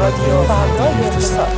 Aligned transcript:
رادیو 0.00 0.42
فردای 0.42 1.04
اقتصاد 1.06 1.48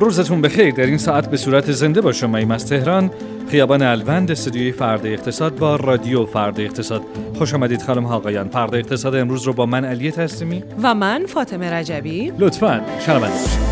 روزتون 0.00 0.42
بخیر. 0.42 0.74
در 0.74 0.86
این 0.86 0.98
ساعت 0.98 1.30
به 1.30 1.36
صورت 1.36 1.72
زنده 1.72 2.00
با 2.00 2.12
شما 2.12 2.36
ایم 2.38 2.50
از 2.50 2.66
تهران. 2.66 3.10
خیابان 3.48 3.82
الوند 3.82 4.30
استودیوی 4.30 4.72
فرد 4.72 5.06
اقتصاد 5.06 5.56
با 5.56 5.76
رادیو 5.76 6.26
فرد 6.26 6.60
اقتصاد. 6.60 7.02
خوش 7.38 7.54
آمدید 7.54 7.82
خانم 7.82 8.06
آقایان. 8.06 8.48
فرد 8.48 8.74
اقتصاد 8.74 9.14
امروز 9.14 9.42
رو 9.42 9.52
با 9.52 9.66
من 9.66 9.84
علی 9.84 10.10
تسلیمی 10.10 10.64
و 10.82 10.94
من 10.94 11.26
فاطمه 11.26 11.72
رجبی. 11.72 12.32
لطفا 12.38 12.80
شنونده 13.06 13.71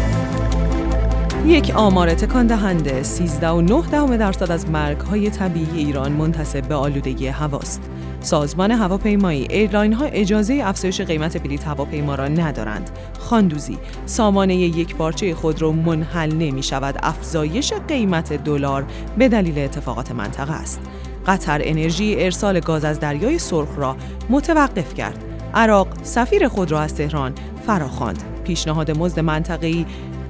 یک 1.46 1.72
آمار 1.74 2.14
تکان 2.14 2.46
دهنده 2.46 3.02
13 3.02 3.48
و 3.48 3.60
9 3.60 4.16
درصد 4.16 4.50
از 4.50 4.70
مرگ 4.70 5.00
های 5.00 5.30
طبیعی 5.30 5.78
ایران 5.78 6.12
منتسب 6.12 6.68
به 6.68 6.74
آلودگی 6.74 7.26
هواست. 7.26 7.82
سازمان 8.20 8.70
هواپیمایی 8.70 9.46
ایرلاین 9.50 9.92
ها 9.92 10.04
اجازه 10.04 10.60
افزایش 10.64 11.00
قیمت 11.00 11.42
بلیط 11.42 11.64
هواپیما 11.64 12.14
را 12.14 12.28
ندارند. 12.28 12.90
خاندوزی 13.18 13.78
سامانه 14.06 14.56
یک 14.56 14.96
پارچه 14.96 15.34
خود 15.34 15.62
را 15.62 15.72
منحل 15.72 16.32
نمی 16.32 16.62
شود 16.62 16.98
افزایش 17.02 17.72
قیمت 17.88 18.32
دلار 18.32 18.84
به 19.18 19.28
دلیل 19.28 19.58
اتفاقات 19.58 20.12
منطقه 20.12 20.52
است. 20.52 20.80
قطر 21.26 21.60
انرژی 21.64 22.16
ارسال 22.18 22.60
گاز 22.60 22.84
از 22.84 23.00
دریای 23.00 23.38
سرخ 23.38 23.68
را 23.76 23.96
متوقف 24.28 24.94
کرد. 24.94 25.24
عراق 25.54 25.88
سفیر 26.02 26.48
خود 26.48 26.70
را 26.70 26.80
از 26.80 26.94
تهران 26.94 27.32
فراخواند. 27.66 28.22
پیشنهاد 28.44 28.98
مزد 28.98 29.20
منطقه‌ای 29.20 29.86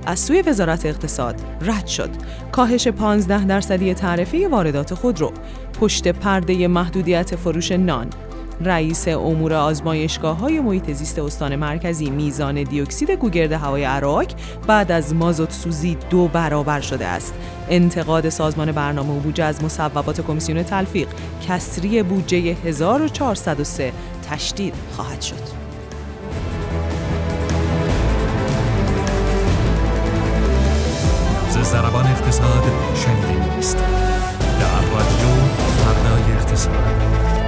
از 0.07 0.21
سوی 0.21 0.43
وزارت 0.43 0.87
اقتصاد 0.87 1.35
رد 1.61 1.87
شد. 1.87 2.11
کاهش 2.53 2.89
15 2.89 3.45
درصدی 3.45 3.95
تعرفه 3.95 4.49
واردات 4.49 4.95
خودرو، 4.95 5.33
پشت 5.81 6.09
پرده 6.09 6.69
محدودیت 6.69 7.37
فروش 7.37 7.73
نان، 7.73 8.07
رئیس 8.65 9.09
امور 9.09 9.55
آزمایشگاه 9.55 10.39
های 10.39 10.61
محیط 10.61 10.91
زیست 10.93 11.19
استان 11.19 11.57
مرکزی 11.57 12.11
میزان 12.11 12.63
دیوکسید 12.63 13.11
گوگرد 13.11 13.53
هوای 13.53 13.85
عراق 13.85 14.27
بعد 14.67 14.93
از 14.93 15.15
مازوت 15.15 15.53
سوزی 15.53 15.97
دو 16.11 16.29
برابر 16.29 16.81
شده 16.81 17.07
است. 17.07 17.35
انتقاد 17.69 18.29
سازمان 18.29 18.73
برنامه 18.73 19.17
و 19.17 19.21
بودجه 19.21 19.45
از 19.45 19.65
مصوبات 19.65 20.21
کمیسیون 20.21 20.63
تلفیق 20.63 21.09
کسری 21.49 22.03
بودجه 22.03 22.37
1403 22.37 23.93
تشدید 24.31 24.75
خواهد 24.97 25.21
شد. 25.21 25.60
زربان 31.71 32.07
اقتصاد 32.07 32.65
شنیده 32.95 33.57
نیست. 33.57 33.77
در 34.61 34.81
رادیو 34.81 35.29
فردای 35.85 36.33
اقتصاد. 36.33 37.40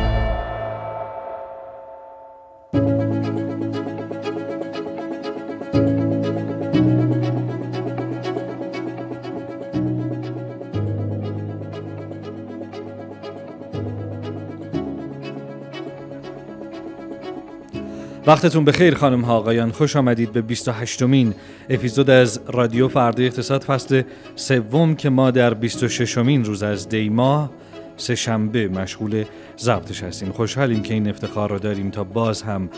وقتتون 18.27 18.65
بخیر 18.65 18.95
خانم 18.95 19.21
ها 19.21 19.37
آقایان. 19.37 19.71
خوش 19.73 19.97
آمدید 19.97 20.33
به 20.33 20.43
28 20.43 21.03
مین 21.03 21.35
اپیزود 21.69 22.11
از 22.11 22.41
رادیو 22.47 22.89
فردا 22.89 23.25
اقتصاد 23.25 23.63
فصل 23.63 24.03
سوم 24.37 24.95
که 24.95 25.11
ما 25.11 25.31
در 25.31 25.55
26 25.55 26.19
مین 26.19 26.45
روز 26.45 26.63
از 26.63 26.89
دی 26.89 27.09
ماه 27.09 27.51
سه 27.97 28.15
شنبه 28.15 28.69
مشغول 28.69 29.25
ضبطش 29.59 30.03
هستیم. 30.03 30.33
خوشحالیم 30.33 30.83
که 30.83 30.95
این 30.95 31.09
افتخار 31.09 31.51
رو 31.51 31.59
داریم 31.59 31.91
تا 31.91 32.05
باز 32.05 32.43
هم 32.43 32.69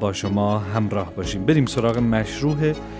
با 0.00 0.12
شما 0.12 0.58
همراه 0.58 1.14
باشیم 1.14 1.46
بریم 1.46 1.66
سراغ 1.66 1.98
مشروع 1.98 2.56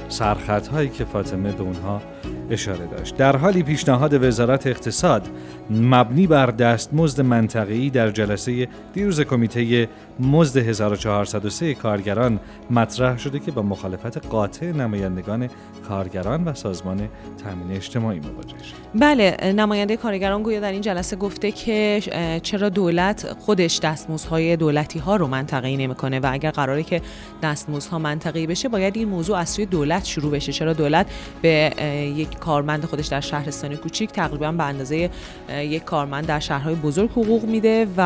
سرخط 0.09 0.69
هایی 0.69 0.89
که 0.89 1.05
فاطمه 1.05 1.53
به 1.53 1.63
اونها 1.63 2.03
اشاره 2.51 2.87
داشت 2.87 3.17
در 3.17 3.37
حالی 3.37 3.63
پیشنهاد 3.63 4.25
وزارت 4.25 4.67
اقتصاد 4.67 5.29
مبنی 5.71 6.27
بر 6.27 6.47
دستمزد 6.47 7.21
منطقه‌ای 7.21 7.91
در 7.91 8.11
جلسه 8.11 8.69
دیروز 8.93 9.21
کمیته 9.21 9.89
مزد 10.21 10.57
1403 10.57 11.75
کارگران 11.75 12.41
مطرح 12.71 13.19
شده 13.19 13.39
که 13.39 13.51
با 13.51 13.63
مخالفت 13.63 14.27
قاطع 14.27 14.67
نمایندگان 14.67 15.49
کارگران 15.89 16.45
و 16.45 16.55
سازمان 16.55 17.09
تامین 17.45 17.77
اجتماعی 17.77 18.21
مواجه 18.21 18.49
شد. 18.65 18.75
بله 18.95 19.53
نماینده 19.57 19.97
کارگران 19.97 20.43
گویا 20.43 20.61
در 20.61 20.73
این 20.73 20.81
جلسه 20.81 21.17
گفته 21.17 21.53
که 21.53 22.01
چرا 22.43 22.69
دولت 22.69 23.33
خودش 23.39 23.81
دستمزدهای 23.81 24.57
دولتی 24.57 24.99
ها 24.99 25.17
رو 25.17 25.27
منطقه‌ای 25.27 25.77
نمی‌کنه 25.77 26.21
و 26.21 26.29
اگر 26.33 26.51
قراره 26.63 26.83
که 26.83 27.03
دستمزدها 27.43 27.99
منطقه‌ای 27.99 28.47
بشه 28.47 28.69
باید 28.69 28.97
این 28.97 29.09
موضوع 29.09 29.39
از 29.39 29.49
سوی 29.49 29.67
دولت 29.67 30.05
شروع 30.05 30.33
بشه. 30.33 30.53
چرا 30.53 30.73
دولت 30.73 31.07
به 31.43 31.73
یک 32.17 32.39
کارمند 32.39 32.85
خودش 32.85 33.07
در 33.07 33.21
شهرستان 33.21 33.77
کوچیک 33.77 34.11
تقریبا 34.11 34.53
به 34.53 34.65
اندازه 34.65 35.11
یک 35.49 35.85
کارمند 35.85 36.27
در 36.27 36.41
شهرهای 36.41 36.75
بزرگ 36.75 37.11
حقوق 37.11 37.45
میده 37.45 37.87
و 37.97 38.03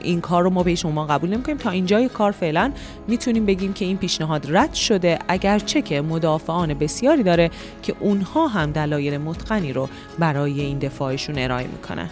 این 0.00 0.20
کار 0.20 0.42
رو 0.42 0.50
ما 0.50 0.62
به 0.62 0.74
شما 0.74 1.06
قبول 1.06 1.30
نمی‌کنیم. 1.30 1.58
تا 1.58 1.70
اینجای 1.70 2.08
کار 2.08 2.32
فعلا 2.32 2.72
می‌تونیم 3.08 3.46
بگیم 3.46 3.72
که 3.72 3.84
این 3.84 3.96
پیشنهاد 3.96 4.56
رد 4.56 4.74
شده. 4.74 5.18
اگرچه 5.28 5.82
که 5.82 6.00
مدافعان 6.00 6.74
بسیاری 6.74 7.22
داره 7.22 7.50
که 7.82 7.94
اونها 8.00 8.48
هم 8.48 8.72
دلایل 8.72 9.18
متقنی 9.18 9.72
رو 9.72 9.88
برای 10.18 10.60
این 10.60 10.78
دفاعشون 10.78 11.38
ارائه 11.38 11.66
می‌کنن. 11.66 12.08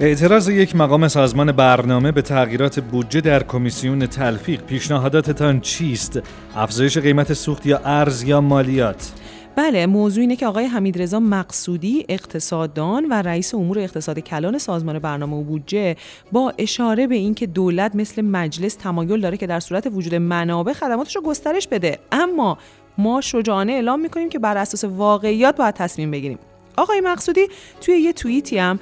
اعتراض 0.00 0.48
یک 0.48 0.76
مقام 0.76 1.08
سازمان 1.08 1.52
برنامه 1.52 2.12
به 2.12 2.22
تغییرات 2.22 2.80
بودجه 2.80 3.20
در 3.20 3.42
کمیسیون 3.42 4.06
تلفیق 4.06 4.62
پیشنهاداتتان 4.62 5.60
چیست؟ 5.60 6.20
افزایش 6.56 6.98
قیمت 6.98 7.32
سوخت 7.32 7.66
یا 7.66 7.80
ارز 7.84 8.22
یا 8.22 8.40
مالیات؟ 8.40 9.12
بله 9.56 9.86
موضوع 9.86 10.20
اینه 10.20 10.36
که 10.36 10.46
آقای 10.46 10.64
حمیدرضا 10.64 11.20
مقصودی 11.20 12.06
اقتصاددان 12.08 13.06
و 13.10 13.22
رئیس 13.22 13.54
امور 13.54 13.78
اقتصاد 13.78 14.18
کلان 14.18 14.58
سازمان 14.58 14.98
برنامه 14.98 15.36
و 15.36 15.42
بودجه 15.42 15.96
با 16.32 16.52
اشاره 16.58 17.06
به 17.06 17.14
اینکه 17.14 17.46
دولت 17.46 17.94
مثل 17.94 18.22
مجلس 18.22 18.74
تمایل 18.74 19.20
داره 19.20 19.36
که 19.36 19.46
در 19.46 19.60
صورت 19.60 19.88
وجود 19.92 20.14
منابع 20.14 20.72
خدماتش 20.72 21.16
رو 21.16 21.22
گسترش 21.22 21.68
بده 21.68 21.98
اما 22.12 22.58
ما 22.98 23.20
شجاعانه 23.20 23.72
اعلام 23.72 24.00
می‌کنیم 24.00 24.28
که 24.28 24.38
بر 24.38 24.56
اساس 24.56 24.84
واقعیات 24.84 25.56
باید 25.56 25.74
تصمیم 25.74 26.10
بگیریم 26.10 26.38
آقای 26.76 27.00
مقصودی 27.00 27.48
توی 27.80 27.94
یه 27.94 28.12
توییتی 28.12 28.58
هم 28.58 28.78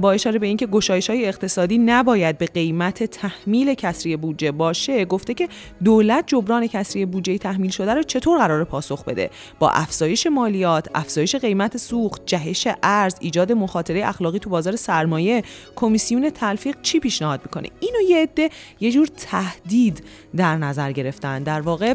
با 0.00 0.12
اشاره 0.12 0.38
به 0.38 0.46
اینکه 0.46 0.66
گشایش 0.66 1.10
اقتصادی 1.10 1.78
نباید 1.78 2.38
به 2.38 2.46
قیمت 2.46 3.04
تحمیل 3.04 3.74
کسری 3.74 4.16
بودجه 4.16 4.52
باشه 4.52 5.04
گفته 5.04 5.34
که 5.34 5.48
دولت 5.84 6.24
جبران 6.26 6.66
کسری 6.66 7.06
بودجه 7.06 7.38
تحمیل 7.38 7.70
شده 7.70 7.94
رو 7.94 8.02
چطور 8.02 8.38
قرار 8.38 8.64
پاسخ 8.64 9.04
بده؟ 9.04 9.30
با 9.58 9.70
افزایش 9.70 10.26
مالیات 10.26 10.88
افزایش 10.94 11.36
قیمت 11.36 11.76
سوخت 11.76 12.22
جهش 12.26 12.68
ارز 12.82 13.14
ایجاد 13.20 13.52
مخاطره 13.52 14.08
اخلاقی 14.08 14.38
تو 14.38 14.50
بازار 14.50 14.76
سرمایه 14.76 15.42
کمیسیون 15.76 16.30
تلفیق 16.30 16.76
چی 16.82 17.00
پیشنهاد 17.00 17.40
می‌کنه؟ 17.44 17.68
اینو 17.80 18.00
یه 18.10 18.22
عده 18.22 18.50
یه 18.80 18.90
جور 18.92 19.06
تهدید 19.06 20.04
در 20.36 20.56
نظر 20.56 20.92
گرفتن. 20.92 21.42
در 21.42 21.60
واقع 21.60 21.94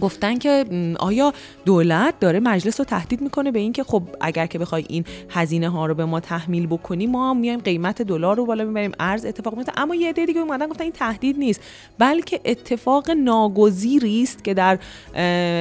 گفتن 0.00 0.38
که 0.38 0.64
آیا 0.98 1.32
دولت 1.64 2.20
داره 2.20 2.40
مجلس 2.40 2.80
رو 2.80 2.84
تهدید 2.84 3.20
می‌کنه 3.20 3.50
به 3.50 3.58
اینکه 3.58 3.84
خب 3.84 4.02
اگر 4.20 4.46
که 4.46 4.58
بخوای 4.58 4.84
این 4.88 5.04
هزینه 5.30 5.68
ها 5.68 5.86
رو 5.86 5.94
به 5.94 6.04
ما 6.04 6.20
تحمیل 6.20 6.66
بکنی 6.66 7.06
ما 7.06 7.34
میایم 7.34 7.60
قیمت 7.60 8.02
دلار 8.02 8.36
رو 8.36 8.46
بالا 8.46 8.64
می‌بریم 8.64 8.92
ارز 9.00 9.24
اتفاق 9.24 9.56
میفته 9.56 9.72
اما 9.76 9.94
یه 9.94 10.08
عده 10.08 10.26
دیگه 10.26 10.40
اومدن 10.40 10.66
گفتن 10.66 10.82
این 10.82 10.92
تهدید 10.92 11.38
نیست. 11.38 11.60
بلکه 11.98 12.40
اتفاق 12.44 13.10
ناگزیری 13.10 14.22
است 14.22 14.44
که 14.44 14.54
در 14.54 14.78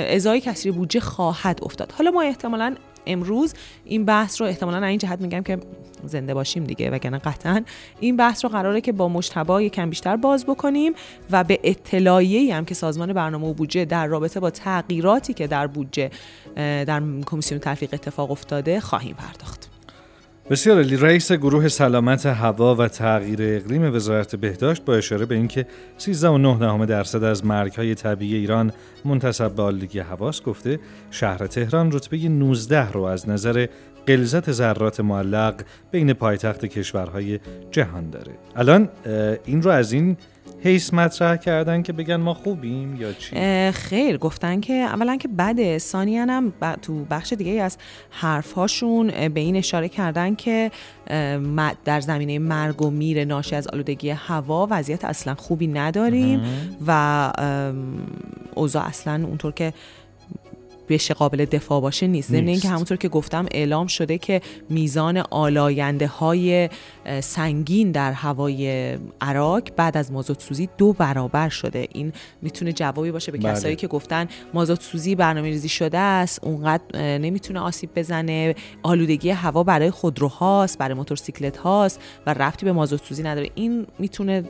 ازای 0.10 0.42
کسری 0.42 0.72
بودجه 0.72 1.00
خواهد 1.00 1.60
افتاد. 1.64 1.94
حالا 1.98 2.12
ما 2.12 2.22
احتمالا 2.22 2.76
امروز 3.08 3.54
این 3.86 4.06
بحث 4.06 4.42
رو 4.42 4.48
احتمالا 4.48 4.88
این 4.88 4.98
جهت 4.98 5.22
میگم 5.22 5.44
که 5.44 5.58
زنده 6.04 6.34
باشیم 6.34 6.64
دیگه 6.64 6.90
وگرنه 6.90 7.18
قطعا. 7.18 7.64
این 8.00 8.18
بحث 8.18 8.46
رو 8.46 8.52
قراره 8.52 8.82
که 8.82 8.92
با 8.92 9.08
مشتبا 9.10 9.62
یکم 9.62 9.90
بیشتر 9.90 10.16
باز 10.16 10.46
بکنیم 10.46 10.94
و 11.32 11.44
به 11.44 11.60
اطلاعیه 11.64 12.56
هم 12.56 12.66
که 12.66 12.74
سازمان 12.74 13.14
برنامه 13.14 13.48
و 13.48 13.54
بودجه 13.54 13.86
در 13.86 14.08
رابطه 14.08 14.40
با 14.40 14.50
تغییراتی 14.50 15.34
که 15.34 15.48
در 15.48 15.68
بودجه 15.68 16.12
در 16.56 17.04
کمیسیون 17.26 17.60
تلفیق 17.60 17.94
اتفاق 17.94 18.32
افتاده 18.32 18.80
خواهیم 18.80 19.16
پرداخت. 19.16 19.75
بسیار 20.50 20.80
علی 20.80 20.98
رئیس 20.98 21.32
گروه 21.32 21.68
سلامت 21.68 22.26
هوا 22.26 22.76
و 22.76 22.88
تغییر 22.88 23.40
اقلیم 23.42 23.96
وزارت 23.96 24.36
بهداشت 24.36 24.86
با 24.86 24.96
اشاره 24.96 25.26
به 25.26 25.36
اینکه 25.36 25.66
13.9 26.00 26.86
درصد 26.88 27.24
از 27.24 27.46
مرگهای 27.46 27.96
طبیعی 27.96 28.36
ایران 28.36 28.72
منتسب 29.06 29.52
به 29.52 29.64
آلودگی 29.64 30.00
هواست 30.00 30.44
گفته 30.44 30.80
شهر 31.12 31.48
تهران 31.48 31.92
رتبه 31.92 32.18
19 32.18 32.92
رو 32.92 33.04
از 33.04 33.30
نظر 33.30 33.68
قلزت 34.08 34.52
ذرات 34.52 35.00
معلق 35.00 35.62
بین 35.92 36.14
پایتخت 36.14 36.66
کشورهای 36.66 37.40
جهان 37.72 38.10
داره. 38.10 38.32
الان 38.56 38.90
این 39.46 39.62
رو 39.62 39.72
از 39.72 39.92
این 39.92 40.18
حیث 40.64 40.94
مطرح 40.94 41.38
کردن 41.38 41.82
که 41.82 41.94
بگن 41.94 42.16
ما 42.16 42.34
خوبیم 42.34 42.96
یا 42.96 43.14
چی؟ 43.14 43.36
خیر 43.72 44.18
گفتن 44.18 44.60
که 44.60 44.74
اولا 44.74 45.18
که 45.18 45.28
بده 45.28 45.78
ثانیا 45.78 46.26
هم 46.26 46.54
تو 46.82 47.06
بخش 47.06 47.34
دیگه 47.34 47.52
از 47.62 47.78
حرفهاشون 48.10 49.30
به 49.30 49.40
این 49.40 49.56
اشاره 49.56 49.90
کردن 49.90 50.36
که 50.36 50.72
در 51.86 52.00
زمینه 52.02 52.40
مرگ 52.40 52.82
و 52.82 52.90
میر 52.90 53.26
ناشی 53.26 53.56
از 53.56 53.68
آلودگی 53.68 54.10
هوا 54.10 54.68
وضعیت 54.72 55.06
اصلا 55.06 55.36
خوبی 55.36 55.68
نداریم 55.68 56.42
و 56.88 57.32
اوضاع 58.56 58.86
اصلا 58.86 59.26
اونطور 59.26 59.52
که 59.52 59.74
بشه 60.90 61.14
قابل 61.14 61.46
دفاع 61.46 61.82
باشه 61.82 62.08
نیست. 62.08 62.32
ضمن 62.32 62.48
اینکه 62.48 62.70
همونطور 62.70 62.98
که 62.98 63.10
گفتم 63.10 63.46
اعلام 63.52 63.88
شده 63.88 64.18
که 64.18 64.42
میزان 64.70 65.18
آلاینده 65.18 66.08
های 66.08 66.70
سنگین 67.20 67.92
در 67.92 68.12
هوای 68.12 68.98
عراق 69.22 69.64
بعد 69.76 69.98
از 69.98 70.12
مازوت 70.12 70.42
سوزی 70.42 70.70
دو 70.78 70.94
برابر 70.94 71.50
شده. 71.50 71.88
این 71.92 72.14
می‌تونه 72.42 72.74
جوابی 72.74 73.12
باشه 73.12 73.32
به 73.32 73.38
بله. 73.38 73.54
کسایی 73.54 73.76
که 73.76 73.88
گفتن 73.88 74.28
مازوت 74.54 74.82
سوزی 74.82 75.16
برنامه 75.16 75.48
ریزی 75.48 75.70
شده 75.70 75.98
است 75.98 76.44
اونقدر 76.44 77.18
نمی‌تونه 77.18 77.60
آسیب 77.60 77.90
بزنه. 77.96 78.56
آلودگی 78.84 79.30
هوا 79.30 79.64
برای 79.64 79.92
خودروهاست 79.92 80.78
برای 80.78 80.94
موتورسیکلت 80.94 81.58
هاست 81.58 82.02
و 82.26 82.34
رفتی 82.34 82.66
به 82.66 82.72
مازوت 82.72 83.04
سوزی 83.04 83.24
نداره. 83.24 83.50
این 83.56 83.88
می‌تونه 84.00 84.44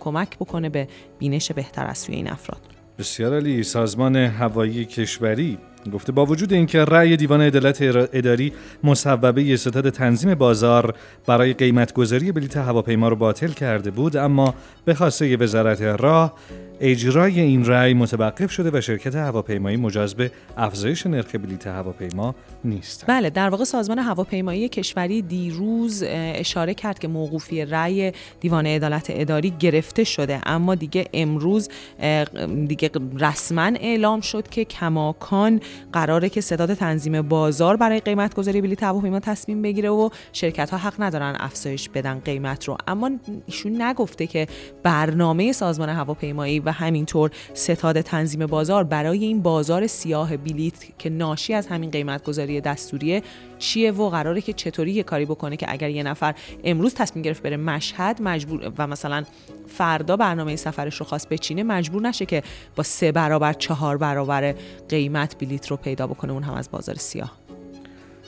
کمک 0.00 0.38
بکنه 0.38 0.68
به 0.68 0.88
بینش 1.18 1.52
بهتر 1.52 1.86
از 1.86 1.98
سوی 1.98 2.14
این 2.14 2.30
افراد. 2.30 2.60
بسیار 2.98 3.36
علی 3.36 3.62
سازمان 3.62 4.16
هوایی 4.16 4.84
کشوری 4.84 5.58
گفته 5.92 6.12
با 6.12 6.26
وجود 6.26 6.52
اینکه 6.52 6.84
رأی 6.84 7.16
دیوان 7.16 7.40
عدالت 7.40 7.78
اداری 8.12 8.52
مصوبه 8.84 9.56
ستاد 9.56 9.90
تنظیم 9.90 10.34
بازار 10.34 10.94
برای 11.26 11.54
قیمت 11.54 11.92
گذاری 11.92 12.32
بلیت 12.32 12.56
هواپیما 12.56 13.08
رو 13.08 13.16
باطل 13.16 13.48
کرده 13.48 13.90
بود 13.90 14.16
اما 14.16 14.54
به 14.84 14.94
خواسته 14.94 15.36
وزارت 15.36 15.82
راه 15.82 16.34
اجرای 16.82 17.40
این 17.40 17.66
رأی 17.66 17.94
متوقف 17.94 18.50
شده 18.50 18.78
و 18.78 18.80
شرکت 18.80 19.14
هواپیمایی 19.14 19.76
مجاز 19.76 20.14
به 20.14 20.30
افزایش 20.56 21.06
نرخ 21.06 21.34
بلیت 21.34 21.66
هواپیما 21.66 22.34
نیست. 22.64 23.04
بله 23.06 23.30
در 23.30 23.48
واقع 23.48 23.64
سازمان 23.64 23.98
هواپیمایی 23.98 24.68
کشوری 24.68 25.22
دیروز 25.22 26.04
اشاره 26.06 26.74
کرد 26.74 26.98
که 26.98 27.08
موقوفی 27.08 27.64
رأی 27.64 28.12
دیوان 28.40 28.66
عدالت 28.66 29.06
اداری 29.08 29.50
گرفته 29.50 30.04
شده 30.04 30.40
اما 30.46 30.74
دیگه 30.74 31.04
امروز 31.14 31.68
دیگه 32.68 32.90
رسما 33.20 33.72
اعلام 33.80 34.20
شد 34.20 34.48
که 34.48 34.64
کماکان 34.64 35.60
قراره 35.92 36.28
که 36.28 36.40
ستاد 36.40 36.74
تنظیم 36.74 37.22
بازار 37.22 37.76
برای 37.76 38.00
قیمت 38.00 38.34
گذاری 38.34 38.60
بلیط 38.60 38.82
هواپیما 38.82 39.20
تصمیم 39.20 39.62
بگیره 39.62 39.88
و 39.88 40.08
شرکت 40.32 40.70
ها 40.70 40.78
حق 40.78 40.94
ندارن 40.98 41.36
افزایش 41.40 41.88
بدن 41.88 42.18
قیمت 42.18 42.64
رو 42.64 42.76
اما 42.86 43.10
ایشون 43.46 43.82
نگفته 43.82 44.26
که 44.26 44.46
برنامه 44.82 45.52
سازمان 45.52 45.88
هواپیمایی 45.88 46.60
همینطور 46.72 47.30
ستاد 47.54 48.00
تنظیم 48.00 48.46
بازار 48.46 48.84
برای 48.84 49.24
این 49.24 49.42
بازار 49.42 49.86
سیاه 49.86 50.36
بلیط 50.36 50.84
که 50.98 51.10
ناشی 51.10 51.54
از 51.54 51.66
همین 51.66 51.90
قیمت 51.90 52.24
گذاری 52.24 52.60
دستوریه 52.60 53.22
چیه 53.58 53.92
و 53.92 54.10
قراره 54.10 54.40
که 54.40 54.52
چطوری 54.52 54.92
یه 54.92 55.02
کاری 55.02 55.24
بکنه 55.24 55.56
که 55.56 55.66
اگر 55.68 55.90
یه 55.90 56.02
نفر 56.02 56.34
امروز 56.64 56.94
تصمیم 56.94 57.22
گرفت 57.22 57.42
بره 57.42 57.56
مشهد 57.56 58.22
مجبور 58.22 58.72
و 58.78 58.86
مثلا 58.86 59.24
فردا 59.66 60.16
برنامه 60.16 60.56
سفرش 60.56 60.96
رو 60.96 61.06
خواست 61.06 61.28
بچینه 61.28 61.62
مجبور 61.62 62.02
نشه 62.02 62.26
که 62.26 62.42
با 62.76 62.82
سه 62.82 63.12
برابر 63.12 63.52
چهار 63.52 63.96
برابر 63.96 64.54
قیمت 64.88 65.38
بلیت 65.38 65.66
رو 65.66 65.76
پیدا 65.76 66.06
بکنه 66.06 66.32
اون 66.32 66.42
هم 66.42 66.54
از 66.54 66.70
بازار 66.70 66.94
سیاه. 66.94 67.39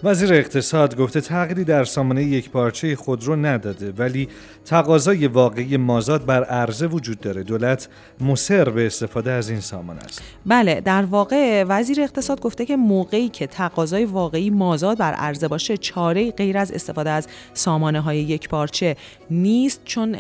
وزیر 0.05 0.35
اقتصاد 0.35 0.97
گفته 0.97 1.21
تغییری 1.21 1.65
در 1.65 1.85
سامانه 1.85 2.25
یک 2.25 2.51
پارچه 2.51 2.97
خودرو 2.97 3.37
نداده 3.37 3.93
ولی 3.99 4.29
تقاضای 4.65 5.27
واقعی 5.27 5.77
مازاد 5.77 6.27
بر 6.27 6.45
عرضه 6.45 6.87
وجود 6.87 7.21
داره. 7.21 7.43
دولت 7.43 7.89
مصر 8.21 8.71
به 8.71 8.87
استفاده 8.87 9.31
از 9.31 9.51
این 9.51 9.61
سامان 9.61 9.99
است. 9.99 10.23
بله 10.47 10.81
در 10.81 11.03
واقع 11.03 11.65
وزیر 11.69 12.01
اقتصاد 12.01 12.41
گفته 12.41 12.67
که 12.67 12.77
موقعی 12.77 13.29
که 13.29 13.47
تقاضای 13.47 14.05
واقعی 14.05 14.51
مازاد 14.51 14.99
بر 14.99 15.13
عرضه 15.13 15.49
باشه 15.49 15.77
چاره 15.77 16.31
غیر 16.31 16.59
از 16.59 16.73
استفاده 16.73 17.11
از 17.11 17.27
سامانه 17.55 18.01
های 18.01 18.19
یک 18.19 18.49
پارچه 18.49 18.97
نیست 19.31 19.81
چون 19.85 20.17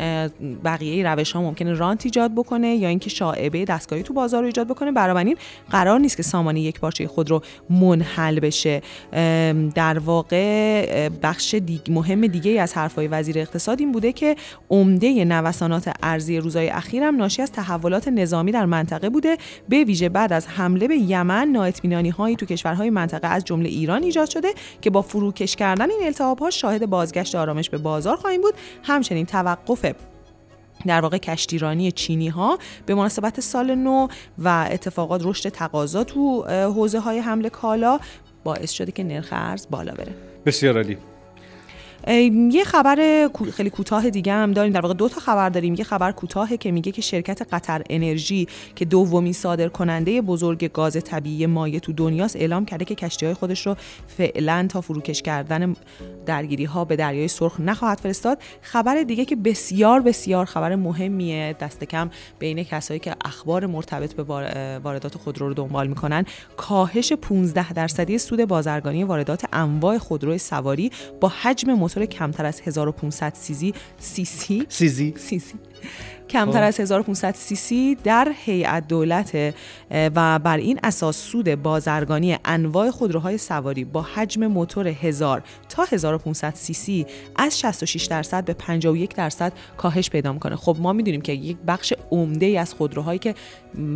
بقیه 0.64 1.12
روش 1.12 1.32
ها 1.32 1.42
ممکنه 1.42 1.72
رانت 1.72 2.04
ایجاد 2.04 2.34
بکنه 2.34 2.68
یا 2.68 2.88
اینکه 2.88 3.10
شاعبه 3.10 3.64
دستگاهی 3.64 4.02
تو 4.02 4.14
بازار 4.14 4.40
رو 4.40 4.46
ایجاد 4.46 4.68
بکنه. 4.68 4.92
بنابراین 4.92 5.36
قرار 5.70 6.00
نیست 6.00 6.16
که 6.16 6.22
سامانه 6.22 6.60
یک 6.60 6.80
پارچه 6.80 7.06
خودرو 7.06 7.42
منحل 7.70 8.40
بشه. 8.40 8.82
در 9.74 9.98
واقع 9.98 11.08
بخش 11.08 11.54
مهم 11.88 12.26
دیگه 12.26 12.60
از 12.60 12.74
حرفای 12.74 13.06
وزیر 13.06 13.38
اقتصاد 13.38 13.80
این 13.80 13.92
بوده 13.92 14.12
که 14.12 14.36
عمده 14.70 15.24
نوسانات 15.24 15.92
ارزی 16.02 16.38
روزهای 16.38 16.68
اخیرم 16.68 17.16
ناشی 17.16 17.42
از 17.42 17.52
تحولات 17.52 18.08
نظامی 18.08 18.52
در 18.52 18.66
منطقه 18.66 19.10
بوده. 19.10 19.36
به 19.68 19.84
ویژه 19.84 20.08
بعد 20.08 20.32
از 20.32 20.46
حمله 20.48 20.88
به 20.88 20.96
یمن 20.96 21.48
نااطمینانی 21.48 22.10
هایی 22.10 22.36
تو 22.36 22.46
کشورهای 22.46 22.90
منطقه 22.90 23.28
از 23.28 23.44
جمله 23.44 23.68
ایران 23.68 24.02
ایجاد 24.02 24.30
شده 24.30 24.54
که 24.80 24.90
با 24.90 25.02
فروکش 25.02 25.56
کردن 25.56 25.90
این 25.90 26.00
التهاب 26.04 26.38
ها 26.38 26.50
شاهد 26.50 26.86
بازگشت 26.86 27.34
آرامش 27.34 27.70
به 27.70 27.78
بازار 27.78 28.16
خواهیم 28.16 28.40
بود. 28.40 28.54
همچنین 28.82 29.26
توقف 29.26 29.92
در 30.86 31.00
واقع 31.00 31.18
کشتیرانی 31.18 31.92
چینی 31.92 32.28
ها 32.28 32.58
به 32.86 32.94
مناسبت 32.94 33.40
سال 33.40 33.74
نو 33.74 34.08
و 34.38 34.68
اتفاقات 34.70 35.20
رشد 35.24 35.48
تقاضا 35.48 36.04
تو 36.04 36.42
حوزه 36.48 37.00
های 37.00 37.18
حمل 37.18 37.48
کالا 37.48 38.00
باعث 38.44 38.70
شده 38.70 38.92
که 38.92 39.04
نرخ 39.04 39.28
ارز 39.32 39.66
بالا 39.70 39.92
بره. 39.94 40.12
بسیار 40.46 40.76
عالی. 40.76 40.98
یه 42.06 42.64
خبر 42.64 43.28
خیلی 43.52 43.70
کوتاه 43.70 44.10
دیگه 44.10 44.32
هم 44.32 44.52
داریم. 44.52 44.72
در 44.72 44.80
واقع 44.80 44.94
دو 44.94 45.08
تا 45.08 45.20
خبر 45.20 45.48
داریم. 45.48 45.74
یه 45.74 45.84
خبر 45.84 46.12
کوتاهه 46.12 46.56
که 46.56 46.70
میگه 46.70 46.92
که 46.92 47.02
شرکت 47.02 47.54
قطر 47.54 47.82
انرژی 47.90 48.48
که 48.76 48.84
دومین 48.84 49.32
صادر 49.32 49.68
کننده 49.68 50.20
بزرگ 50.20 50.72
گاز 50.72 50.96
طبیعی 51.04 51.46
مایع 51.46 51.78
تو 51.78 51.92
دنیاست 51.92 52.36
اعلام 52.36 52.64
کرده 52.64 52.84
که 52.84 52.94
کشتی 52.94 53.26
های 53.26 53.34
خودش 53.34 53.66
رو 53.66 53.76
فعلا 54.06 54.66
تا 54.68 54.80
فروکش 54.80 55.22
کردن 55.22 55.76
درگیری 56.26 56.64
ها 56.64 56.84
به 56.84 56.96
دریای 56.96 57.28
سرخ 57.28 57.60
نخواهد 57.60 57.98
فرستاد. 57.98 58.38
خبر 58.62 59.02
دیگه 59.02 59.24
که 59.24 59.36
بسیار 59.36 60.00
بسیار 60.00 60.44
خبر 60.44 60.76
مهمیه. 60.76 61.56
دست 61.60 61.84
کم 61.84 62.10
بین 62.38 62.64
کسایی 62.64 63.00
که 63.00 63.14
اخبار 63.24 63.66
مرتبط 63.66 64.14
به 64.14 64.22
واردات 64.78 65.16
خودرو 65.16 65.48
رو 65.48 65.54
دنبال 65.54 65.86
می‌کنن 65.86 66.24
کاهش 66.56 67.12
15 67.12 67.72
درصدی 67.72 68.18
سود 68.18 68.44
بازرگانی 68.44 69.04
واردات 69.04 69.44
انواع 69.52 69.98
خودرو 69.98 70.38
سواری 70.38 70.90
با 71.20 71.32
حجم 71.42 71.74
موتور 71.92 72.06
کمتر 72.06 72.46
از 72.46 72.60
1500 72.60 73.34
سیزی 73.34 73.74
سی 73.98 74.24
سی 74.24 74.66
سیزی 74.68 75.14
سی. 75.16 75.54
کمتر 76.32 76.60
خب. 76.60 76.66
از 76.66 76.80
1500 76.80 77.34
سی 77.34 77.56
سی 77.56 77.94
در 78.04 78.32
هیئت 78.44 78.88
دولت 78.88 79.54
و 79.90 80.38
بر 80.38 80.56
این 80.56 80.80
اساس 80.82 81.16
سود 81.16 81.54
بازرگانی 81.54 82.38
انواع 82.44 82.90
خودروهای 82.90 83.38
سواری 83.38 83.84
با 83.84 84.02
حجم 84.02 84.46
موتور 84.46 84.88
1000 84.88 85.42
تا 85.68 85.84
1500 85.84 86.54
سی 86.54 86.74
سی 86.74 87.06
از 87.36 87.58
66 87.58 88.04
درصد 88.04 88.44
به 88.44 88.52
51 88.52 89.14
درصد 89.14 89.52
کاهش 89.76 90.10
پیدا 90.10 90.32
می‌کنه 90.32 90.56
خب 90.56 90.76
ما 90.80 90.92
می‌دونیم 90.92 91.20
که 91.20 91.32
یک 91.32 91.56
بخش 91.66 91.92
عمده 92.10 92.46
ای 92.46 92.58
از 92.58 92.74
خودروهایی 92.74 93.18
که 93.18 93.34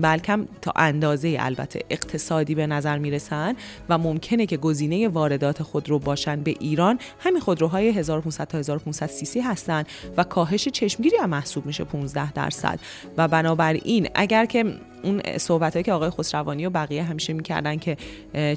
بلکم 0.02 0.46
تا 0.62 0.72
اندازه 0.76 1.36
البته 1.40 1.80
اقتصادی 1.90 2.54
به 2.54 2.66
نظر 2.66 2.98
می‌رسن 2.98 3.54
و 3.88 3.98
ممکنه 3.98 4.46
که 4.46 4.56
گزینه 4.56 5.08
واردات 5.08 5.62
خودرو 5.62 5.98
باشن 5.98 6.40
به 6.40 6.54
ایران 6.60 6.98
همین 7.20 7.40
خودروهای 7.40 7.88
1500 7.88 8.48
تا 8.48 8.58
1500 8.58 9.06
سی 9.06 9.26
سی 9.26 9.40
هستن 9.40 9.84
و 10.16 10.24
کاهش 10.24 10.68
چشمگیری 10.68 11.16
هم 11.16 11.30
محسوب 11.30 11.66
میشه 11.66 11.84
15 11.84 12.25
درصد. 12.34 12.80
و 13.16 13.28
بنابراین 13.28 14.08
اگر 14.14 14.46
که 14.46 14.64
اون 15.02 15.22
صحبت 15.38 15.84
که 15.84 15.92
آقای 15.92 16.10
خسروانی 16.10 16.66
و 16.66 16.70
بقیه 16.70 17.02
همیشه 17.02 17.32
می‌کردن 17.32 17.76
که 17.76 17.96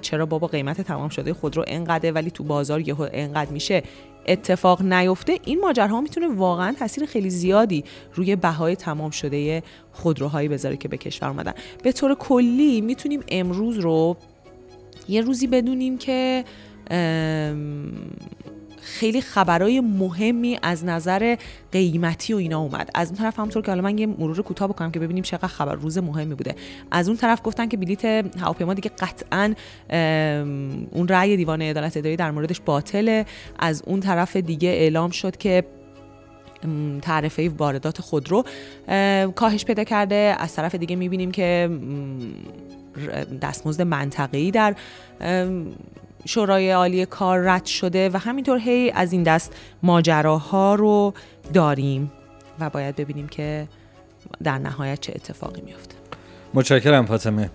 چرا 0.02 0.26
بابا 0.26 0.48
قیمت 0.48 0.82
تمام 0.82 1.10
شده 1.10 1.34
خودرو 1.34 1.64
انقدر 1.68 2.12
ولی 2.12 2.32
تو 2.32 2.44
بازار 2.44 2.88
یهو 2.88 3.08
انقدر 3.14 3.52
میشه 3.52 3.84
اتفاق 4.28 4.82
نیفته 4.82 5.40
این 5.46 5.60
ماجراها 5.60 6.02
می‌تونه 6.02 6.28
واقعا 6.28 6.76
تاثیر 6.80 7.06
خیلی 7.06 7.30
زیادی 7.30 7.84
روی 8.14 8.36
بهای 8.36 8.76
تمام 8.76 9.12
شده 9.12 9.64
خودروهایی 9.92 10.48
بذاره 10.48 10.78
که 10.78 10.88
به 10.88 10.98
کشور 10.98 11.30
اومدن. 11.30 11.54
به 11.84 11.92
طور 11.92 12.16
کلی 12.16 12.82
می‌تونیم 12.82 13.24
امروز 13.28 13.78
رو 13.78 14.18
یه 15.10 15.22
روزی 15.22 15.48
بدونیم 15.48 15.98
که 15.98 16.44
خیلی 18.90 19.22
خبرای 19.22 19.80
مهمی 19.80 20.60
از 20.62 20.86
نظر 20.86 21.36
قیمتی 21.72 22.34
و 22.34 22.38
اینا 22.38 22.60
اومد. 22.60 22.90
از 22.96 23.08
اون 23.08 23.18
طرف 23.18 23.40
همونطور 23.40 23.64
که 23.64 23.72
حالا 23.72 23.82
من 23.82 23.98
یه 23.98 24.06
مرور 24.06 24.42
کوتاه 24.42 24.68
بکنم 24.68 24.92
که 24.92 25.00
ببینیم 25.00 25.24
چقدر 25.24 25.48
خبر 25.48 25.76
روز 25.76 25.98
مهمی 25.98 26.36
بوده. 26.36 26.56
از 26.92 27.08
اون 27.08 27.18
طرف 27.18 27.42
گفتن 27.44 27.68
که 27.68 27.78
بلیت 27.78 28.06
هواپیما 28.40 28.74
دیگه 28.74 28.92
قطعا 29.00 29.54
اون 30.92 31.08
رأی 31.08 31.38
دیوان 31.38 31.62
عدالت 31.62 31.98
اداری 31.98 32.16
در 32.16 32.32
موردش 32.32 32.62
باطله. 32.66 33.26
از 33.60 33.84
اون 33.86 34.00
طرف 34.00 34.36
دیگه 34.36 34.70
اعلام 34.70 35.12
شد 35.12 35.38
که 35.38 35.64
تعرفه 37.02 37.50
واردات 37.50 38.02
خودرو 38.02 38.44
کاهش 39.36 39.66
پیدا 39.66 39.84
کرده. 39.84 40.36
از 40.40 40.54
طرف 40.56 40.76
دیگه 40.76 40.96
می‌بینیم 40.96 41.32
که 41.32 41.70
دستمزد 43.42 43.82
منطقه‌ای 43.82 44.52
در 44.52 44.76
شورای 46.26 46.72
عالی 46.72 47.06
کار 47.06 47.40
رد 47.40 47.66
شده 47.66 48.10
و 48.10 48.18
همینطور 48.18 48.58
هی 48.58 48.92
از 48.92 49.14
این 49.14 49.24
دست 49.24 49.56
ماجراها 49.84 50.76
رو 50.76 51.14
داریم 51.54 52.12
و 52.60 52.70
باید 52.70 52.96
ببینیم 52.96 53.28
که 53.28 53.68
در 54.44 54.58
نهایت 54.58 55.02
چه 55.02 55.14
اتفاقی 55.16 55.62
میفته 55.62 55.96
متشکرم 56.54 57.06
فاطمه. 57.06 57.50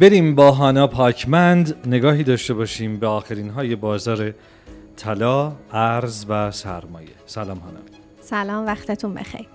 بریم 0.00 0.34
با 0.34 0.50
هانا 0.52 0.86
پاکمند. 0.86 1.86
نگاهی 1.86 2.24
داشته 2.24 2.54
باشیم 2.54 2.98
به 2.98 3.06
آخرین 3.06 3.50
های 3.50 3.76
بازار 3.76 4.34
طلا، 4.96 5.52
ارز 5.72 6.26
و 6.28 6.50
سرمایه. 6.50 7.08
سلام 7.26 7.58
هانا. 7.58 7.78
سلام 8.20 8.66
وقتتون 8.66 9.14
بخیر. 9.14 9.46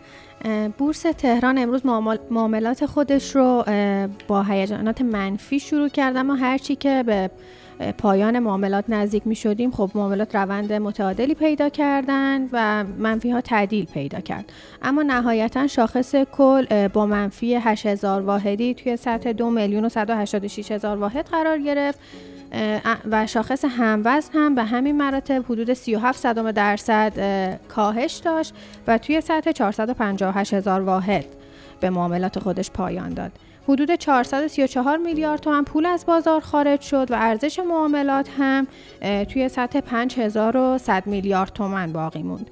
بورس 0.77 1.01
تهران 1.01 1.57
امروز 1.57 1.85
معاملات 2.31 2.85
خودش 2.85 3.35
رو 3.35 3.63
با 4.27 4.43
هیجانات 4.43 5.01
منفی 5.01 5.59
شروع 5.59 5.89
کرد 5.89 6.17
اما 6.17 6.35
هرچی 6.35 6.75
که 6.75 7.03
به 7.05 7.29
پایان 7.97 8.39
معاملات 8.39 8.85
نزدیک 8.89 9.27
می 9.27 9.35
شدیم 9.35 9.71
خب 9.71 9.91
معاملات 9.95 10.35
روند 10.35 10.73
متعادلی 10.73 11.33
پیدا 11.33 11.69
کردن 11.69 12.49
و 12.51 12.83
منفی 12.83 13.31
ها 13.31 13.41
تعدیل 13.41 13.85
پیدا 13.85 14.19
کرد. 14.19 14.51
اما 14.81 15.03
نهایتا 15.03 15.67
شاخص 15.67 16.15
کل 16.15 16.87
با 16.87 17.05
منفی 17.05 17.55
8000 17.55 18.21
واحدی 18.21 18.73
توی 18.73 18.97
سطح 18.97 19.31
2 19.31 19.49
میلیون 19.49 19.85
و 19.85 19.89
186 19.89 20.71
هزار 20.71 20.97
واحد 20.97 21.25
قرار 21.25 21.57
گرفت. 21.57 21.99
و 23.11 23.27
شاخص 23.27 23.65
هموزن 23.65 24.33
هم 24.33 24.55
به 24.55 24.63
همین 24.63 24.97
مراتب 24.97 25.45
حدود 25.49 25.73
37 25.73 26.19
صدم 26.19 26.51
درصد 26.51 27.13
کاهش 27.67 28.13
داشت 28.13 28.53
و 28.87 28.97
توی 28.97 29.21
سطح 29.21 29.51
458 29.51 30.53
هزار 30.53 30.81
واحد 30.81 31.25
به 31.79 31.89
معاملات 31.89 32.39
خودش 32.39 32.71
پایان 32.71 33.13
داد. 33.13 33.31
حدود 33.67 33.95
434 33.95 34.97
میلیارد 34.97 35.39
تومن 35.39 35.63
پول 35.63 35.85
از 35.85 36.05
بازار 36.05 36.41
خارج 36.41 36.81
شد 36.81 37.11
و 37.11 37.15
ارزش 37.17 37.59
معاملات 37.59 38.29
هم 38.37 38.67
توی 39.01 39.49
سطح 39.49 39.79
5100 39.79 41.07
میلیارد 41.07 41.53
تومن 41.53 41.93
باقی 41.93 42.23
موند. 42.23 42.51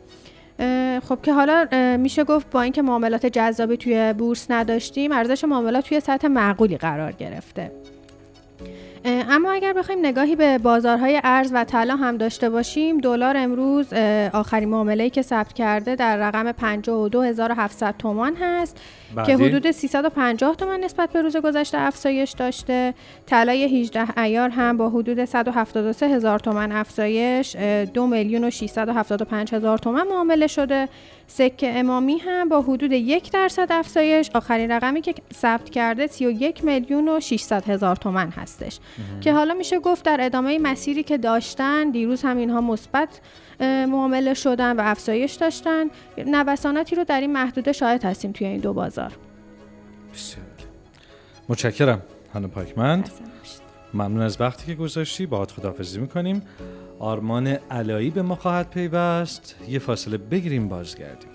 خب 1.04 1.22
که 1.24 1.34
حالا 1.34 1.68
میشه 1.98 2.24
گفت 2.24 2.50
با 2.50 2.62
اینکه 2.62 2.82
معاملات 2.82 3.25
جذابی 3.25 3.78
توی 3.78 4.14
بورس 4.14 4.52
نداشتیم 4.52 5.12
ارزش 5.12 5.44
معاملات 5.44 5.88
توی 5.88 6.00
سطح 6.00 6.28
معقولی 6.28 6.78
قرار 6.78 7.12
گرفته 7.12 7.72
اما 9.08 9.52
اگر 9.52 9.74
بخوایم 9.74 10.06
نگاهی 10.06 10.36
به 10.36 10.58
بازارهای 10.58 11.22
ارز 11.24 11.52
و 11.54 11.64
طلا 11.64 11.96
هم 11.96 12.18
داشته 12.18 12.50
باشیم 12.50 12.98
دلار 12.98 13.38
امروز 13.38 13.94
آخرین 14.34 14.70
معامله‌ای 14.70 15.10
که 15.10 15.22
ثبت 15.22 15.54
کرده 15.54 15.96
در 15.96 16.18
رقم 16.18 16.52
52700 16.52 17.96
تومان 18.00 18.36
هست. 18.36 18.78
که 19.24 19.38
حدود 19.38 19.72
350 19.72 20.56
تومان 20.56 20.84
نسبت 20.84 21.10
به 21.10 21.22
روز 21.22 21.38
گذشته 21.38 21.78
افزایش 21.78 22.32
داشته. 22.32 22.94
طلای 23.26 23.82
18 23.82 24.20
ایار 24.20 24.50
هم 24.50 24.78
با 24.78 24.90
حدود 24.90 25.26
173 25.26 26.08
هزار 26.08 26.40
تومان 26.40 26.72
افزایش 26.72 27.56
2 27.56 28.08
میلیون 28.08 28.44
و 28.44 28.50
675 28.50 29.54
هزار 29.54 29.78
تومان 29.78 30.08
معامله 30.08 30.48
شده. 30.48 30.90
سکه 31.28 31.80
امامی 31.80 32.18
هم 32.18 32.50
با 32.50 32.62
حدود 32.62 32.92
یک 32.92 33.32
درصد 33.32 33.68
افزایش. 33.72 34.30
آخرین 34.34 34.72
رقمی 34.72 35.02
که 35.02 35.14
ثبت 35.34 35.70
کرده 35.70 36.08
31 36.08 36.64
میلیون 36.64 37.10
و 37.10 37.20
600 37.20 37.70
هزار 37.70 37.96
تومن 37.96 38.30
هستش. 38.30 38.80
که 39.22 39.34
حالا 39.34 39.54
میشه 39.54 39.80
گفت 39.80 40.06
در 40.06 40.18
ادامه 40.22 40.60
مسیری 40.60 41.04
که 41.04 41.18
داشتن 41.18 41.90
دیروز 41.90 42.22
هم 42.24 42.38
اینها 42.38 42.62
مثبت 42.62 43.10
معامله 43.60 44.34
شدن 44.34 44.76
و 44.76 44.82
افزایش 44.84 45.34
داشتن. 45.34 45.86
نوساناتی 46.18 46.96
رو 46.96 47.04
در 47.04 47.22
این 47.22 47.34
محدوده 47.34 47.72
شاهد 47.72 48.06
هستیم 48.06 48.32
توی 48.32 48.48
این 48.48 48.60
دو 48.60 48.74
بازار. 48.74 49.12
بسیار 50.14 50.46
متشکرم 51.50 52.02
هانا 52.34 52.48
پاکمند. 52.48 53.10
ممنون 53.94 54.22
از 54.22 54.42
وقتی 54.42 54.66
که 54.66 54.76
گذاشتی. 54.76 55.26
باهات 55.26 55.52
خداحافظی 55.52 56.00
می‌کنیم. 56.00 56.42
آرمان 57.00 57.48
علایی 57.48 58.10
به 58.10 58.22
ما 58.22 58.36
خواهد 58.36 58.70
پیوست. 58.70 59.56
یه 59.68 59.80
فاصله 59.80 60.18
بگیریم 60.18 60.68
بازگردیم. 60.68 61.30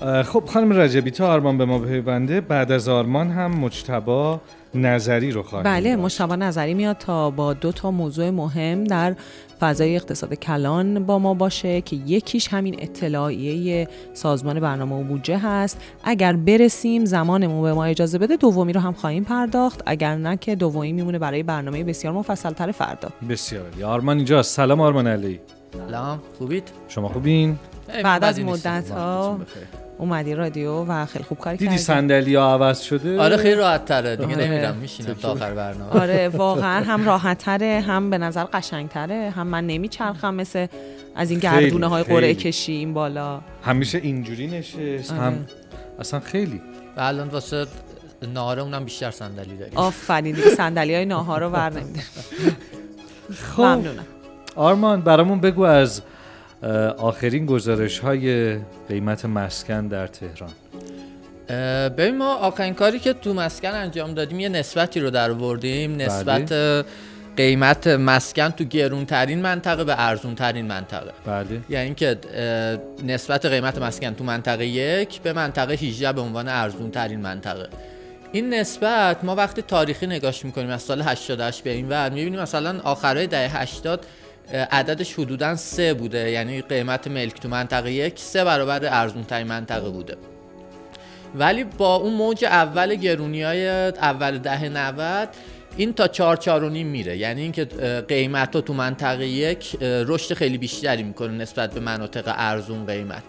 خب 0.00 0.44
خانم 0.46 0.72
رجبی 0.72 1.10
تا 1.10 1.32
آرمان 1.32 1.58
به 1.58 1.64
ما 1.64 1.78
پیونده 1.78 2.40
بعد 2.40 2.72
از 2.72 2.88
آرمان 2.88 3.30
هم 3.30 3.50
مجتبا 3.50 4.40
نظری 4.74 5.30
رو 5.30 5.42
خواهیم 5.42 5.64
بله 5.64 5.96
مشتبه 5.96 6.36
نظری 6.36 6.74
میاد 6.74 6.98
تا 6.98 7.30
با 7.30 7.52
دو 7.52 7.72
تا 7.72 7.90
موضوع 7.90 8.30
مهم 8.30 8.84
در 8.84 9.14
فضای 9.60 9.96
اقتصاد 9.96 10.34
کلان 10.34 11.06
با 11.06 11.18
ما 11.18 11.34
باشه 11.34 11.80
که 11.80 11.96
یکیش 11.96 12.48
همین 12.48 12.76
اطلاعیه 12.78 13.88
سازمان 14.14 14.60
برنامه 14.60 15.00
و 15.00 15.02
بودجه 15.02 15.38
هست. 15.38 15.80
اگر 16.04 16.32
برسیم 16.32 17.04
زمانمون 17.04 17.62
به 17.62 17.72
ما 17.72 17.84
اجازه 17.84 18.18
بده 18.18 18.36
دومی 18.36 18.72
رو 18.72 18.80
هم 18.80 18.92
خواهیم 18.92 19.24
پرداخت. 19.24 19.82
اگر 19.86 20.16
نه 20.16 20.36
که 20.36 20.54
دومی 20.54 20.92
میمونه 20.92 21.18
برای 21.18 21.42
برنامه 21.42 21.84
بسیار 21.84 22.12
مفصل 22.12 22.50
تر 22.50 22.72
فردا. 22.72 23.08
بسیار 23.28 23.64
آرمان 23.84 24.16
اینجا 24.16 24.42
سلام 24.42 24.80
آرمان 24.80 25.06
علی. 25.06 25.40
سلام. 25.88 26.20
خوبید؟ 26.38 26.68
شما 26.88 27.08
خوبین؟ 27.08 27.58
بعد 28.04 28.24
از 28.24 28.40
مدت 28.40 28.90
ها 28.90 29.38
اومدی 30.00 30.34
رادیو 30.34 30.84
و 30.84 31.06
خیلی 31.06 31.24
خوب 31.24 31.38
کاری 31.38 31.56
دیدی 31.56 31.78
صندلی 31.78 32.34
ها 32.34 32.54
عوض 32.54 32.80
شده؟ 32.80 33.20
آره 33.20 33.36
خیلی 33.36 33.54
راحت 33.54 33.84
تره 33.84 34.16
دیگه 34.16 34.34
آره. 34.34 34.46
نمیرم 34.46 34.76
میشینم 34.76 35.14
تا 35.14 35.32
آخر 35.32 35.54
برنامه. 35.54 36.00
آره 36.00 36.28
واقعا 36.44 36.84
هم 36.84 37.06
راحت 37.06 37.38
تره 37.38 37.80
هم 37.86 38.10
به 38.10 38.18
نظر 38.18 38.44
قشنگ 38.44 38.88
تره 38.88 39.30
هم 39.36 39.46
من 39.46 39.66
نمیچرخم 39.66 40.34
مثل 40.34 40.66
از 41.16 41.30
این 41.30 41.40
گردونه 41.40 41.86
های 41.86 42.02
قرعه 42.02 42.34
کشی 42.34 42.72
این 42.72 42.94
بالا. 42.94 43.40
همیشه 43.64 43.98
اینجوری 43.98 44.46
نشست 44.46 45.12
آره. 45.12 45.20
هم 45.20 45.46
اصلا 45.98 46.20
خیلی. 46.20 46.60
و 46.96 47.00
الان 47.00 47.28
واسه 47.28 47.66
ناهاره 48.34 48.62
اونم 48.62 48.84
بیشتر 48.84 49.10
صندلی 49.10 49.56
داریم. 49.56 49.78
آفرین 49.78 50.34
دیگه 50.34 50.48
صندلی 50.48 50.94
های 50.94 51.04
ناهار 51.04 51.40
رو 51.40 51.48
ور 51.48 51.72
خب. 53.56 53.62
ممنونم. 53.62 54.06
آرمان 54.56 55.00
برامون 55.00 55.40
بگو 55.40 55.62
از 55.62 56.02
آخرین 56.98 57.46
گزارش 57.46 57.98
های 57.98 58.56
قیمت 58.88 59.24
مسکن 59.24 59.86
در 59.86 60.06
تهران. 60.06 60.50
ببین 61.90 62.18
ما 62.18 62.34
آخرین 62.34 62.74
کاری 62.74 62.98
که 62.98 63.12
تو 63.12 63.34
مسکن 63.34 63.68
انجام 63.68 64.14
دادیم 64.14 64.40
یه 64.40 64.48
نسبتی 64.48 65.00
رو 65.00 65.10
در 65.10 65.32
بردیم 65.32 65.96
بله. 65.96 66.06
نسبت 66.06 66.84
قیمت 67.36 67.86
مسکن 67.86 68.48
تو 68.48 68.64
گرونترین 68.64 69.42
منطقه 69.42 69.84
به 69.84 69.94
ارزونترین 69.98 70.66
منطقه. 70.66 71.12
بله. 71.26 71.46
یعنی 71.68 71.84
اینکه 71.84 72.16
نسبت 73.06 73.46
قیمت 73.46 73.78
مسکن 73.78 74.14
تو 74.14 74.24
منطقه 74.24 74.66
یک 74.66 75.20
به 75.20 75.32
منطقه 75.32 75.74
18 75.74 76.12
به 76.12 76.20
عنوان 76.20 76.48
ارزونترین 76.48 77.20
منطقه. 77.20 77.68
این 78.32 78.54
نسبت 78.54 79.24
ما 79.24 79.34
وقتی 79.34 79.62
تاریخی 79.62 80.06
نگاش 80.06 80.44
می‌کنیم 80.44 80.70
از 80.70 80.82
سال 80.82 81.02
88 81.02 81.62
به 81.62 81.70
این 81.70 81.88
ور 81.88 82.10
می‌بینیم 82.10 82.40
مثلا 82.40 82.80
آخرای 82.80 83.26
دهه 83.26 83.62
80 83.62 84.06
عددش 84.52 85.14
حدودا 85.14 85.56
سه 85.56 85.94
بوده. 85.94 86.30
یعنی 86.30 86.62
قیمت 86.62 87.08
ملک 87.08 87.40
تو 87.40 87.48
منطقه 87.48 87.92
یک 87.92 88.18
سه 88.18 88.44
برابر 88.44 88.80
ارزون 88.84 89.24
ترین 89.24 89.46
منطقه 89.46 89.90
بوده. 89.90 90.16
ولی 91.34 91.64
با 91.64 91.96
اون 91.96 92.14
موج 92.14 92.44
اول 92.44 92.94
گرونی 92.94 93.42
های 93.42 93.68
اول 93.88 94.38
ده 94.38 94.68
90 94.68 95.28
این 95.76 95.92
تا 95.92 96.58
و 96.58 96.68
نیم 96.68 96.86
میره. 96.86 97.16
یعنی 97.16 97.42
اینکه 97.42 97.64
قیمت 98.08 98.56
تو 98.56 98.74
منطقه 98.74 99.26
یک 99.26 99.76
رشد 99.82 100.34
خیلی 100.34 100.58
بیشتری 100.58 101.02
می‌کنه 101.02 101.32
نسبت 101.32 101.74
به 101.74 101.80
مناطق 101.80 102.34
ارزون 102.36 102.86
قیمت. 102.86 103.22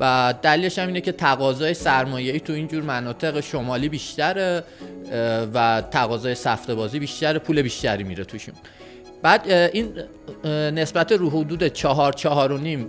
و 0.00 0.34
دلیلش 0.42 0.78
هم 0.78 0.86
اینه 0.86 1.00
که 1.00 1.12
تقاضای 1.12 1.74
سرمایه‌ای 1.74 2.40
تو 2.40 2.52
اینجور 2.52 2.82
مناطق 2.82 3.40
شمالی 3.40 3.88
بیشتره 3.88 4.64
و 5.54 5.82
تقاضای 5.90 6.34
سفته 6.34 6.74
بازی 6.74 6.98
بیشتره 6.98 7.38
پول 7.38 7.62
بیشتری 7.62 8.04
میره 8.04 8.24
توشون. 8.24 8.54
بعد 9.22 9.50
این 9.50 9.92
نسبت 10.74 11.12
رو 11.12 11.30
حدود 11.30 11.66
چهار 11.66 12.12
چهار 12.12 12.52
و 12.52 12.58
نیم 12.58 12.88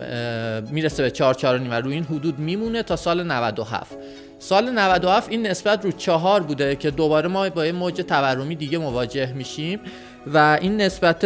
می‌رسه 0.72 1.04
به 1.04 1.12
چهار 1.12 1.34
چهار 1.34 1.56
و 1.56 1.60
نیم 1.60 1.72
و 1.72 1.74
روی 1.74 1.94
این 1.94 2.04
حدود 2.04 2.40
میمونه 2.40 2.84
تا 2.84 2.96
سال 2.96 3.24
97 3.24 3.98
سال 4.40 4.70
97 4.70 5.30
این 5.30 5.48
نسبت 5.48 5.86
رو 5.86 5.92
چهار 5.92 6.44
بوده 6.44 6.76
که 6.76 6.92
دوباره 6.92 7.28
ما 7.28 7.50
با 7.50 7.66
یه 7.66 7.72
موج 7.72 8.02
تورمی 8.02 8.56
دیگه 8.56 8.78
مواجه 8.78 9.34
میشیم 9.34 9.80
و 10.34 10.58
این 10.62 10.82
نسبت 10.82 11.24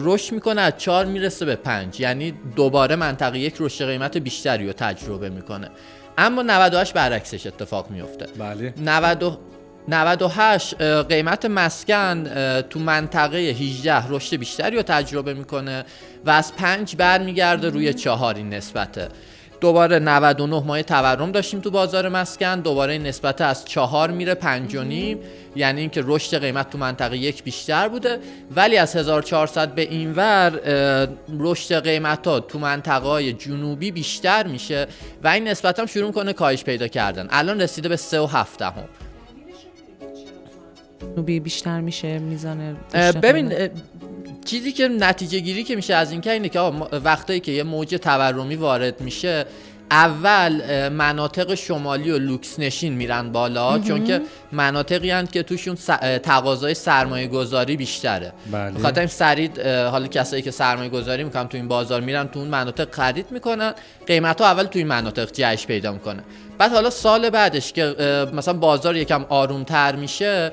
رشد 0.00 0.32
می‌کنه 0.32 0.60
از 0.60 0.72
چهار 0.78 1.04
می‌رسه 1.04 1.44
به 1.44 1.56
پنج. 1.56 2.00
یعنی 2.00 2.34
دوباره 2.56 2.96
منطقه 2.96 3.38
یک 3.38 3.54
رشد 3.60 3.86
قیمت 3.86 4.16
بیشتری 4.16 4.66
رو 4.66 4.72
تجربه 4.72 5.28
می‌کنه. 5.28 5.70
اما 6.18 6.42
98 6.42 6.92
برعکسش 6.92 7.46
اتفاق 7.46 7.90
میفته 7.90 8.26
بله. 8.38 8.74
98 9.88 10.82
قیمت 11.08 11.44
مسکن 11.44 12.24
تو 12.70 12.78
منطقه 12.78 13.38
18 13.38 14.08
رشد 14.08 14.36
بیشتری 14.36 14.76
رو 14.76 14.82
تجربه 14.82 15.34
می‌کنه 15.34 15.84
و 16.24 16.30
از 16.30 16.56
5 16.56 16.96
برمیگرده 16.96 17.70
روی 17.70 17.94
چهار 17.94 18.34
این 18.34 18.54
نسبته. 18.54 19.08
دوباره 19.60 19.98
99 19.98 20.62
ماه 20.66 20.82
تورم 20.82 21.32
داشتیم 21.32 21.60
تو 21.60 21.70
بازار 21.70 22.08
مسکن 22.08 22.60
دوباره 22.60 22.92
این 22.92 23.06
نسبت 23.06 23.40
از 23.40 23.64
چهار 23.64 24.10
میره 24.10 24.34
پنج 24.34 24.74
و 24.74 24.82
نیم. 24.82 25.18
یعنی 25.56 25.80
اینکه 25.80 26.02
رشد 26.04 26.40
قیمت 26.40 26.70
تو 26.70 26.78
منطقه 26.78 27.16
یک 27.16 27.44
بیشتر 27.44 27.88
بوده. 27.88 28.18
ولی 28.56 28.76
از 28.76 28.96
1400 28.96 29.74
به 29.74 29.82
اینور 29.82 30.60
رشد 31.38 31.84
قیمت 31.84 32.26
ها 32.26 32.40
تو 32.40 32.58
منطقه 32.58 33.08
های 33.08 33.32
جنوبی 33.32 33.90
بیشتر 33.90 34.46
میشه 34.46 34.86
و 35.24 35.28
این 35.28 35.48
نسبت 35.48 35.78
هم 35.78 35.86
شروع 35.86 36.12
کنه 36.12 36.32
کاهش 36.32 36.64
پیدا 36.64 36.88
کردن. 36.88 37.26
الان 37.30 37.60
رسیده 37.60 37.88
به 37.88 37.96
3 37.96 38.20
و 38.20 38.26
7 38.26 38.62
هم 38.62 38.84
جنوبی 41.00 41.40
بیشتر 41.40 41.80
میشه 41.80 42.18
میزان 42.18 42.76
ببین 43.22 43.52
چیزی 44.44 44.72
که 44.72 44.88
نتیجه 44.88 45.38
گیری 45.38 45.64
که 45.64 45.76
میشه 45.76 45.94
از 45.94 46.12
این 46.12 46.20
که 46.20 46.32
اینه 46.32 46.48
که 46.48 46.60
وقتایی 47.04 47.40
که 47.40 47.52
یه 47.52 47.62
موج 47.62 47.88
تورمی 47.88 48.56
وارد 48.56 49.00
میشه 49.00 49.44
اول 49.90 50.88
مناطق 50.88 51.54
شمالی 51.54 52.10
و 52.10 52.18
لوکس 52.18 52.58
نشین 52.58 52.92
میرن 52.92 53.32
بالا 53.32 53.78
چون 53.78 54.04
که 54.04 54.20
مناطقی 54.52 55.10
هستند 55.10 55.30
که 55.30 55.42
توشون 55.42 55.74
تقاضای 56.18 56.74
سرمایه 56.74 57.26
گذاری 57.26 57.76
بیشتره. 57.76 58.32
بله. 58.52 58.78
خاطر 58.78 59.06
سرید 59.06 59.60
حالا 59.66 60.06
کسایی 60.06 60.42
که 60.42 60.50
سرمایه 60.50 60.90
گذاری 60.90 61.24
می‌کنن 61.24 61.48
تو 61.48 61.56
این 61.56 61.68
بازار 61.68 62.00
میرن 62.00 62.28
تو 62.28 62.38
اون 62.38 62.48
مناطق 62.48 62.94
خرید 62.94 63.26
می‌کنن 63.30 63.74
قیمت 64.06 64.40
ها 64.40 64.46
اول 64.46 64.64
تو 64.64 64.78
این 64.78 64.88
مناطق 64.88 65.32
جهش 65.32 65.66
پیدا 65.66 65.92
می‌کنه. 65.92 66.22
بعد 66.58 66.72
حالا 66.72 66.90
سال 66.90 67.30
بعدش 67.30 67.72
که 67.72 67.84
مثلا 68.34 68.54
بازار 68.54 68.96
یکم 68.96 69.24
آرومتر 69.28 69.96
میشه 69.96 70.52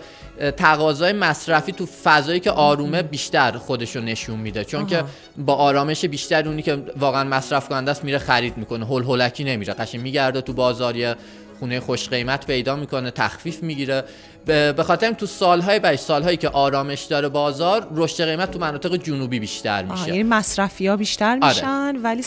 تقاضای 0.57 1.13
مصرفی 1.13 1.71
تو 1.71 1.85
فضایی 1.85 2.39
که 2.39 2.51
آرومه 2.51 3.01
بیشتر 3.01 3.51
خودشو 3.51 3.99
نشون 3.99 4.39
میده. 4.39 4.63
چون 4.63 4.87
که 4.87 5.03
با 5.37 5.53
آرامش 5.53 6.05
بیشتر 6.05 6.47
اونی 6.47 6.61
که 6.61 6.83
واقعا 6.99 7.23
مصرف 7.23 7.69
کننده 7.69 7.91
است 7.91 8.03
میره 8.03 8.17
خرید 8.17 8.57
می‌کنه. 8.57 8.85
هول 8.85 9.03
هولکی 9.03 9.43
نمیره. 9.43 9.73
قشنگ 9.73 10.01
میگرده 10.01 10.41
تو 10.41 10.53
بازار 10.53 11.15
خونه 11.59 11.79
خوش 11.79 12.09
قیمت 12.09 12.47
پیدا 12.47 12.75
می‌کنه 12.75 13.11
تخفیف 13.11 13.63
می‌گیره. 13.63 14.03
به 14.45 14.83
خاطر 14.87 15.11
تو 15.11 15.25
سالهای 15.25 15.79
بعد 15.79 15.95
سالهایی 15.95 16.37
که 16.37 16.49
آرامش 16.49 17.03
داره 17.03 17.29
بازار 17.29 17.87
رشد 17.95 18.23
قیمت 18.23 18.51
تو 18.51 18.59
مناطق 18.59 18.95
جنوبی 18.95 19.39
بیشتر 19.39 19.83
میشه. 19.83 20.07
یعنی 20.07 20.23
مصرفی 20.23 20.87
ها 20.87 20.97
بیشتر 20.97 21.39
آره. 21.41 21.53
میشن 21.53 21.95
ولی 22.03 22.23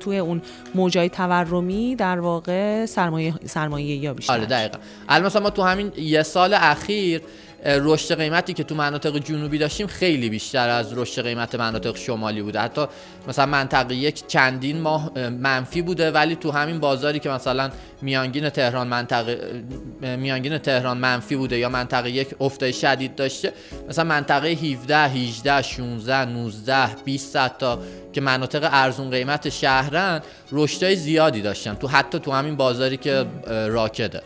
توی 0.00 0.18
اون 0.18 0.42
موجای 0.74 1.08
تورمی 1.08 1.96
در 1.96 2.20
واقع 2.20 2.86
سرمایه 2.86 3.34
سرمایه 3.44 3.96
یا 3.96 4.14
بیشتر. 4.14 4.32
آره 4.32 4.46
دقیقاً. 4.46 4.78
الان 5.08 5.42
ما 5.42 5.50
تو 5.50 5.62
همین 5.62 5.92
یه 5.96 6.22
سال 6.22 6.54
اخیر 6.54 7.22
رشد 7.64 8.16
قیمتی 8.16 8.52
که 8.52 8.64
تو 8.64 8.74
مناطق 8.74 9.18
جنوبی 9.18 9.58
داشتیم 9.58 9.86
خیلی 9.86 10.30
بیشتر 10.30 10.68
از 10.68 10.98
رشد 10.98 11.22
قیمت 11.22 11.54
مناطق 11.54 11.96
شمالی 11.96 12.42
بوده. 12.42 12.60
حتی 12.60 12.86
مثلا 13.28 13.46
منطقه 13.46 13.94
یک 13.94 14.26
چندین 14.26 14.80
ماه 14.80 15.18
منفی 15.28 15.82
بوده 15.82 16.10
ولی 16.10 16.36
تو 16.36 16.50
همین 16.50 16.80
بازاری 16.80 17.18
که 17.18 17.28
مثلا 17.28 17.70
میانگین 18.02 18.50
تهران 18.50 18.86
منطقه 18.86 19.62
میانگین 20.00 20.58
تهران 20.58 20.98
منفی 20.98 21.36
بوده 21.36 21.58
یا 21.58 21.68
منطقه 21.68 22.10
یک 22.10 22.34
افته 22.40 22.72
شدید 22.72 23.14
داشته 23.14 23.52
مثلا 23.88 24.04
منطقه 24.04 24.48
17 24.48 24.96
18 24.96 25.62
16 25.62 26.24
19 26.24 26.86
20 27.04 27.32
تا 27.58 27.78
که 28.12 28.20
مناطق 28.20 28.68
ارزون 28.72 29.10
قیمت 29.10 29.48
شهرن 29.48 30.20
رشدای 30.52 30.96
زیادی 30.96 31.42
داشتن. 31.42 31.74
تو 31.74 31.88
حتی 31.88 32.18
تو 32.18 32.32
همین 32.32 32.56
بازاری 32.56 32.96
که 32.96 33.26
راکده. 33.46 34.22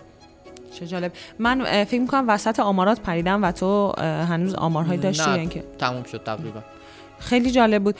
چه 0.76 0.86
جالب. 0.86 1.12
من 1.38 1.84
فکر 1.84 2.00
می‌کنم 2.00 2.24
وسط 2.28 2.60
آمارات 2.60 3.00
پریدم 3.00 3.42
و 3.44 3.52
تو 3.52 3.92
هنوز 4.02 4.54
آمارهایی 4.54 5.00
داشتی 5.00 5.30
نه 5.30 5.36
یعنی 5.36 5.62
تموم 5.78 6.02
شد 6.02 6.20
تقریبا. 6.24 6.60
خیلی 7.18 7.50
جالب 7.50 7.84
بود. 7.84 7.94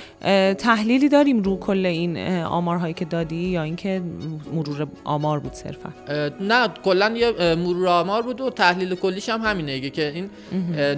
تحلیلی 0.55 1.09
داریم 1.09 1.43
رو 1.43 1.59
کل 1.59 1.87
این 1.87 2.19
آمارهایی 2.43 2.95
که 2.95 3.05
دادی 3.05 3.37
یا 3.37 3.63
اینکه 3.63 4.03
مرور 4.55 4.89
آمار 5.05 5.41
بود 5.41 5.53
صرفا؟ 5.53 5.93
نه 6.41 6.69
کلا 6.85 7.11
یه 7.17 7.55
مرور 7.55 7.89
آمار 7.89 8.23
بود 8.23 8.41
و 8.41 8.51
تحلیل 8.51 8.95
کلیش 8.95 9.29
هم 9.29 9.41
همینه. 9.41 9.91
که 9.91 10.13
این 10.15 10.31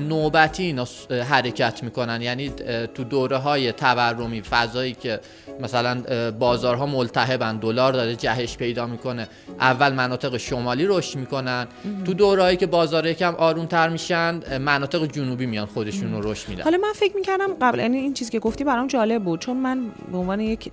نوبتی 0.08 0.62
اینا 0.62 0.84
حرکت 1.28 1.84
می‌کنن. 1.84 2.22
یعنی 2.22 2.52
تو 2.94 3.04
دوره 3.04 3.36
های 3.36 3.72
تورمی 3.72 4.42
فضایی 4.42 4.92
که 4.92 5.20
مثلا 5.60 6.02
بازارها 6.30 6.86
ملتهبن 6.86 7.56
دلار 7.56 7.92
داره 7.92 8.16
جهش 8.16 8.56
پیدا 8.56 8.86
می‌کنه 8.86 9.28
اول 9.60 9.92
مناطق 9.92 10.36
شمالی 10.36 10.86
رشد 10.86 11.18
می‌کنن. 11.18 11.66
تو 12.04 12.14
دورهایی 12.14 12.56
که 12.56 12.66
بازار 12.66 13.06
یکم 13.06 13.34
آرومتر 13.34 13.88
میشن 13.88 14.58
مناطق 14.58 15.06
جنوبی 15.06 15.46
میان 15.46 15.66
خودشون 15.66 16.12
رو 16.12 16.32
رشد 16.32 16.48
میدن. 16.48 16.64
حالا 16.64 16.78
من 16.78 16.92
فکر 16.94 17.16
می‌کردم 17.16 17.54
قبل 17.60 17.78
یعنی 17.78 18.07
این 18.08 18.14
چیزی 18.14 18.30
که 18.30 18.38
گفتی 18.38 18.64
برام 18.64 18.86
جالب 18.86 19.24
بود. 19.24 19.40
چون 19.40 19.56
من 19.56 19.80
به 20.12 20.18
عنوان 20.18 20.40
یک 20.40 20.70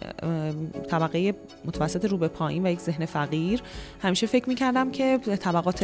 طبقه 0.90 1.36
متوسط 1.66 2.06
رو 2.06 2.18
به 2.18 2.28
پایین 2.28 2.66
و 2.66 2.72
یک 2.72 2.80
ذهن 2.80 3.06
فقیر 3.06 3.62
همیشه 4.02 4.28
فکر 4.28 4.50
می‌کردم 4.50 4.92
که 4.92 5.18
طبقات 5.18 5.84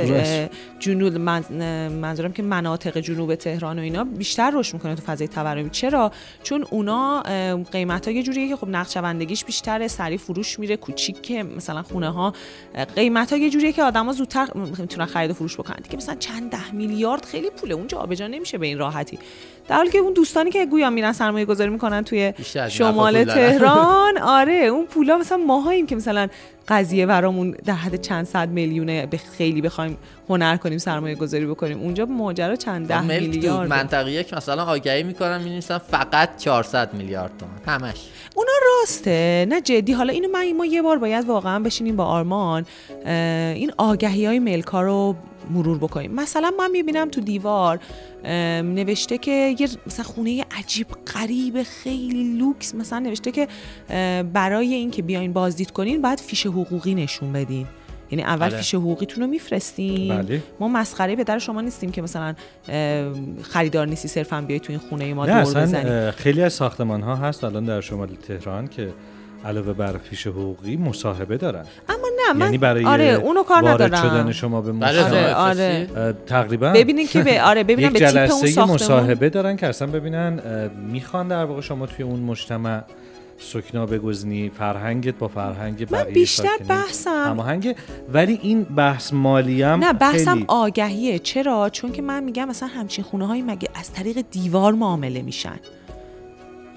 جنوب 0.80 1.18
منظورم 1.18 2.34
که 2.34 2.44
مناطق 2.44 2.98
جنوب 2.98 3.36
تهران 3.36 3.80
و 3.80 3.82
اینا 3.82 4.04
بیشتر 4.04 4.52
رشد 4.54 4.74
می‌کنه 4.74 4.96
تو 4.96 5.02
فضای 5.02 5.28
تورمی 5.28 5.70
چرا؟ 5.70 6.12
چون 6.44 6.66
اونا 6.70 7.22
قیمت 7.72 8.08
ها 8.08 8.14
یه 8.14 8.24
جوریه 8.24 8.48
که 8.50 8.56
خب 8.56 8.68
نقشوندگیش 8.68 9.46
بیشتره 9.46 9.88
سری 9.88 10.18
فروش 10.18 10.60
میره 10.60 10.78
کوچیک 10.78 11.32
مثلا 11.32 11.84
خونه 11.84 12.10
ها 12.10 12.34
قیمت 12.96 13.34
ها 13.34 13.40
یه 13.40 13.50
جوریه 13.50 13.72
که 13.72 13.84
آدما 13.84 14.14
زودتر 14.14 14.48
می‌تونن 14.56 15.06
خرید 15.06 15.32
و 15.32 15.34
فروش 15.34 15.58
بکنن. 15.58 15.80
که 15.90 15.98
مثلا 15.98 16.16
چند 16.16 16.52
ده 16.52 16.72
میلیارد 16.72 17.26
خیلی 17.26 17.50
پوله. 17.50 17.74
اونجا 17.74 17.98
آبجا 17.98 18.28
نمیشه 18.28 18.58
به 18.58 18.68
این 18.68 18.78
راحتی. 18.78 19.20
در 19.68 19.76
حالی 19.76 19.90
که 19.90 19.98
اون 19.98 20.14
دوستانی 20.14 20.52
که 20.52 20.66
گویا 20.66 20.90
میرن 20.90 21.14
سرمایه 21.14 21.46
گذاری 21.46 21.70
می‌کنن 21.70 22.04
توی 22.04 22.34
شمال 22.70 23.24
تهران 23.24 24.18
آره 24.18 24.54
اون 24.54 24.86
پولا 24.86 25.18
مثلا 25.18 25.38
ماهاییم 25.38 25.88
که 25.88 25.96
مثلا 25.96 26.28
قضیه 26.68 27.06
برامون 27.06 27.52
در 27.66 27.74
حد 27.74 28.02
چند 28.02 28.26
صد 28.26 28.50
میلیونه 28.50 29.06
به 29.06 29.18
خیلی 29.18 29.62
بخوایم 29.62 29.98
هنر 30.30 30.58
کنیم 30.58 30.78
سرمایه 30.78 31.16
گذاری 31.16 31.46
بکنیم 31.46 31.80
اونجا 31.80 32.06
ماجرا 32.06 32.56
چند 32.56 32.88
ده 32.88 33.02
میلیارد 33.02 33.70
منطقه 33.70 34.12
یک 34.12 34.34
مثلا 34.34 34.64
آگهی 34.64 35.04
می‌کنم 35.04 35.42
می‌نویسن 35.42 35.78
فقط 35.78 36.38
400 36.38 36.94
میلیارد 36.94 37.32
تومان. 37.38 37.82
همش. 37.82 38.08
اونا 38.36 38.52
راسته 38.80 39.46
نه 39.50 39.62
جدی. 39.62 39.94
حالا 39.94 40.14
اینو 40.14 40.28
من 40.28 40.52
ما 40.52 40.66
یه 40.66 40.82
بار 40.82 40.98
باید 40.98 41.26
واقعا 41.26 41.60
بشینیم 41.60 41.96
با 41.96 42.06
آرمان 42.06 42.66
این 43.06 43.72
آگهی 43.78 44.26
های 44.26 44.40
ملکا 44.40 44.82
رو 44.82 45.16
مرور 45.54 45.78
بکنیم. 45.78 46.12
مثلا 46.12 46.52
من 46.60 46.72
می‌بینم 46.72 47.10
تو 47.10 47.22
دیوار 47.22 47.80
نوشته 48.64 49.18
که 49.18 49.56
یه 49.60 49.68
مثلا 49.88 50.06
خونه 50.06 50.46
عجیب 50.52 50.88
غریب 51.16 51.64
خیلی 51.64 52.38
لوکس. 52.38 52.76
مثلا 52.76 53.00
نوشته 53.00 53.32
که 53.32 53.48
برای 54.34 54.74
اینکه 54.74 55.02
بیاین 55.02 55.34
بازدید 55.34 55.72
کنین 55.72 56.02
باید 56.02 56.20
فیش 56.20 56.46
حقوقی 56.46 56.96
نشون 56.96 57.34
بدین. 57.34 57.68
یعنی 58.12 58.24
اول 58.24 58.50
بله. 58.50 58.58
فیش 58.58 58.76
حقوقیتون 58.76 59.24
رو 59.24 59.30
میفرستین. 59.30 60.18
بله. 60.18 60.44
ما 60.60 60.68
مسخره 60.68 61.16
پدر 61.16 61.40
شما 61.40 61.62
نیستیم 61.62 61.92
که 61.92 62.02
مثلا 62.02 62.36
خریدار 63.42 63.88
نیستی 63.88 64.08
صرفا 64.08 64.42
بیای 64.42 64.60
تو 64.60 64.72
این 64.74 64.80
خونه 64.80 65.14
ما 65.14 65.26
دور 65.26 65.42
بزنیم 65.42 66.12
خیلی 66.12 66.42
از 66.42 66.54
ساختمان 66.54 67.02
ها 67.02 67.16
هست 67.16 67.44
الان 67.44 67.66
در 67.66 67.82
شمال 67.82 68.08
تهران 68.28 68.68
که 68.68 68.94
علاوه 69.46 69.74
بر 69.74 69.98
فیش 69.98 70.28
حقوقی 70.28 70.78
مصاحبه 70.78 71.38
دارن. 71.38 71.66
اما 71.90 72.08
نه 72.28 72.34
من 72.34 72.46
یعنی 72.46 72.58
برای 72.58 72.86
آره 72.86 73.04
اونو 73.04 73.44
کار 73.44 73.70
ندارم. 73.70 74.02
شدن 74.02 74.32
شما 74.32 74.62
به 74.62 74.72
مصاحبه. 74.72 75.34
آره, 75.36 75.88
آره. 75.96 76.14
تقریبا. 76.28 76.70
ببینین 76.70 77.08
که 77.08 77.24
به 77.24 77.42
آره 77.42 77.64
ببینن 77.64 77.90
به 77.94 78.00
تیپ 78.00 78.18
اون 78.18 78.28
ساختمون. 78.28 78.76
مصاحبه 78.76 79.30
دارن 79.30 79.56
که 79.56 79.68
اصلا 79.68 79.88
ببینن 79.88 80.40
می‌خوان 80.92 81.28
در 81.28 81.46
واقع 81.46 81.62
شما 81.62 81.86
توی 81.86 82.06
اون 82.06 82.20
مجتمع 82.20 82.82
سکنا 83.38 83.86
بگزنی 83.86 84.52
فرهنگت 84.58 85.16
با 85.16 85.28
فرهنگ 85.28 85.88
من 85.92 86.04
بیشتر 86.04 86.58
بحثم 86.68 87.30
هماهنگ. 87.30 87.76
ولی 88.14 88.40
این 88.42 88.64
بحث 88.64 89.14
مالی 89.14 89.64
هم 89.64 89.84
نه 89.84 89.94
بحثم 89.94 90.44
آگهیه. 90.48 91.20
چرا؟ 91.20 91.70
چون 91.70 91.92
که 91.92 92.02
من 92.02 92.24
میگم 92.24 92.48
مثلا 92.48 92.70
همچین 92.70 93.04
خونه 93.04 93.28
های 93.28 93.42
مگه 93.42 93.70
از 93.76 93.94
طریق 93.94 94.26
دیوار 94.32 94.74
معامله 94.74 95.22
میشن. 95.22 95.60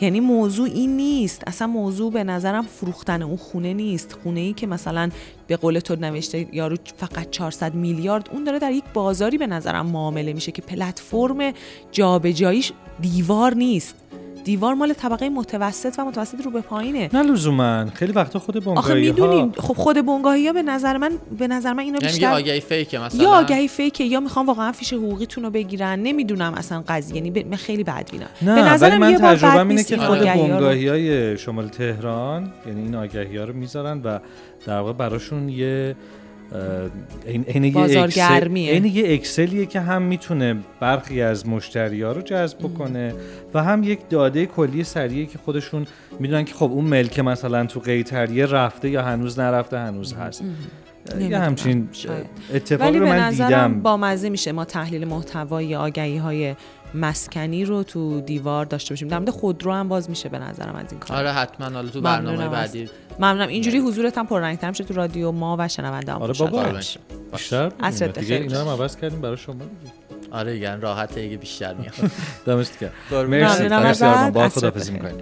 یعنی 0.00 0.20
موضوع 0.20 0.68
این 0.68 0.96
نیست. 0.96 1.42
اصلا 1.46 1.66
موضوع 1.66 2.12
به 2.12 2.24
نظرم 2.24 2.62
فروختن 2.62 3.22
اون 3.22 3.36
خونه 3.36 3.74
نیست. 3.74 4.18
خونه 4.22 4.40
ای 4.40 4.52
که 4.52 4.66
مثلا 4.66 5.10
به 5.46 5.56
قول 5.56 5.78
تو 5.78 5.96
نوشته 5.96 6.46
یارو 6.52 6.76
فقط 6.96 7.30
400 7.30 7.74
میلیارد 7.74 8.28
اون 8.32 8.44
داره 8.44 8.58
در 8.58 8.72
یک 8.72 8.84
بازاری 8.94 9.38
به 9.38 9.46
نظرم 9.46 9.86
معامله 9.86 10.32
میشه 10.32 10.52
که 10.52 10.62
پلتفرم 10.62 11.52
جابجاییش 11.92 12.72
دیوار 13.00 13.54
نیست. 13.54 14.03
دیوار 14.44 14.74
مال 14.74 14.92
طبقه 14.92 15.28
متوسط 15.28 15.94
و 15.98 16.04
متوسط 16.04 16.44
رو 16.44 16.50
به 16.50 16.60
پایینه. 16.60 17.10
نه 17.12 17.22
لزوما. 17.22 17.86
خیلی 17.94 18.12
وقتا 18.12 18.38
خود 18.38 18.54
بنگاهی 18.54 18.78
آخه 18.78 18.94
می‌دونین 18.94 19.52
خب 19.58 19.74
خود 19.74 20.06
بنگاهی 20.06 20.46
ها 20.46 20.52
به 20.52 20.62
نظر 20.62 20.96
من 20.96 21.12
به 21.38 21.48
نظر 21.48 21.72
من 21.72 21.78
اینا 21.78 21.98
یعنی 22.02 22.12
بیشتر 22.12 22.20
یا 22.20 22.36
آگهی 22.36 22.60
فیکه 22.60 22.98
مثلا. 22.98 23.22
یا 23.22 23.30
آگهی 23.30 23.68
فیکه 23.68 24.04
یا 24.04 24.20
می‌خوام 24.20 24.46
واقعا 24.46 24.72
فیش 24.72 24.92
حقوقیتون 24.92 25.44
رو 25.44 25.50
بگیرن. 25.50 25.98
نمی‌دونم 25.98 26.54
اصلا 26.54 26.84
قضیه. 26.88 27.16
یعنی 27.16 27.44
من 27.44 27.56
خیلی 27.56 27.84
بد 27.84 28.10
بینم 28.10 28.28
نه 28.42 28.54
به 28.54 28.62
نظر 28.62 28.98
من 28.98 29.16
تجربه 29.16 29.68
اینه 29.68 29.84
که 29.84 29.96
خود 29.96 30.18
بنگاهی 30.18 30.88
های 30.88 31.38
شمال 31.38 31.68
تهران 31.68 32.52
یعنی 32.66 32.82
این 32.82 32.94
آگهی 32.94 33.36
ها 33.36 33.44
رو 33.44 33.52
می‌ذارن 33.52 34.02
و 34.02 34.18
در 34.66 34.78
واقع 34.78 34.92
براشون 34.92 35.48
یه 35.48 35.96
این 37.26 37.44
این 37.48 37.64
یه 37.64 38.02
اکسل 38.02 38.56
این 38.56 38.84
یه 38.84 39.14
اکسلیه 39.14 39.66
که 39.66 39.80
هم 39.80 40.02
می‌تونه 40.02 40.56
برخی 40.80 41.22
از 41.22 41.48
مشتری 41.48 42.02
ها 42.02 42.12
رو 42.12 42.22
جذب 42.22 42.58
بکنه 42.58 43.14
و 43.54 43.62
هم 43.62 43.82
یک 43.82 44.08
داده 44.10 44.46
کلی 44.46 44.84
سریعه 44.84 45.26
که 45.26 45.38
خودشون 45.38 45.86
می‌دونن 46.20 46.44
که 46.44 46.54
خب 46.54 46.70
اون 46.72 46.84
ملک 46.84 47.18
مثلا 47.18 47.66
تو 47.66 47.80
قیتریه 47.80 48.46
رفته 48.46 48.90
یا 48.90 49.02
هنوز 49.02 49.38
نرفته 49.38 49.78
هنوز 49.78 50.14
هست. 50.14 50.42
یه 51.20 51.38
همچین 51.38 51.88
اتفاقی 52.54 52.98
رو 52.98 53.06
من 53.06 53.30
دیدم. 53.30 53.80
با 53.82 53.96
مزه 53.96 54.28
میشه 54.28 54.52
ما 54.52 54.64
تحلیل 54.64 55.04
محتوای 55.04 55.76
آگهی 55.76 56.16
های 56.16 56.54
مسکنی 56.94 57.64
رو 57.64 57.82
تو 57.82 58.20
دیوار 58.20 58.64
داشته 58.64 58.92
باشیم. 58.92 59.08
در 59.08 59.18
مورد 59.18 59.30
خودرو 59.30 59.72
هم 59.72 59.88
باز 59.88 60.10
میشه 60.10 60.28
به 60.28 60.38
نظرم 60.38 60.74
از 60.74 60.86
این 60.90 61.00
کار. 61.00 61.16
آره 61.16 61.32
حتما. 61.32 61.66
حالا 61.66 61.88
تو 61.88 62.00
برنامه 62.00 62.48
بعدی 62.48 62.88
ممنونم. 63.18 63.48
اینجوری 63.48 63.78
حضورت 63.78 64.18
هم 64.18 64.26
پررنگ‌تر 64.26 64.68
میشه 64.68 64.84
تو 64.84 64.94
رادیو 64.94 65.32
ما 65.32 65.56
و 65.58 65.68
شنونده 65.68 66.12
هم 66.12 66.22
آره 66.22 66.34
بابا. 66.38 66.64
بیشتر 67.32 67.68
دیگه 68.06 68.36
اینا 68.36 68.60
هم 68.60 68.68
عوض 68.68 68.96
کردیم 68.96 69.20
برای 69.20 69.36
شما. 69.36 69.54
آره 70.30 70.52
دیگه 70.52 70.76
راحت 70.76 71.14
دیگه 71.14 71.36
بیشتر 71.36 71.74
میاد. 71.74 71.92
دمست 72.46 72.78
گرم. 72.80 73.26
مرسی. 73.26 73.68
مرسی 73.68 74.30
با 74.30 74.48
خدافظی 74.48 74.92
می‌کنیم 74.92 75.14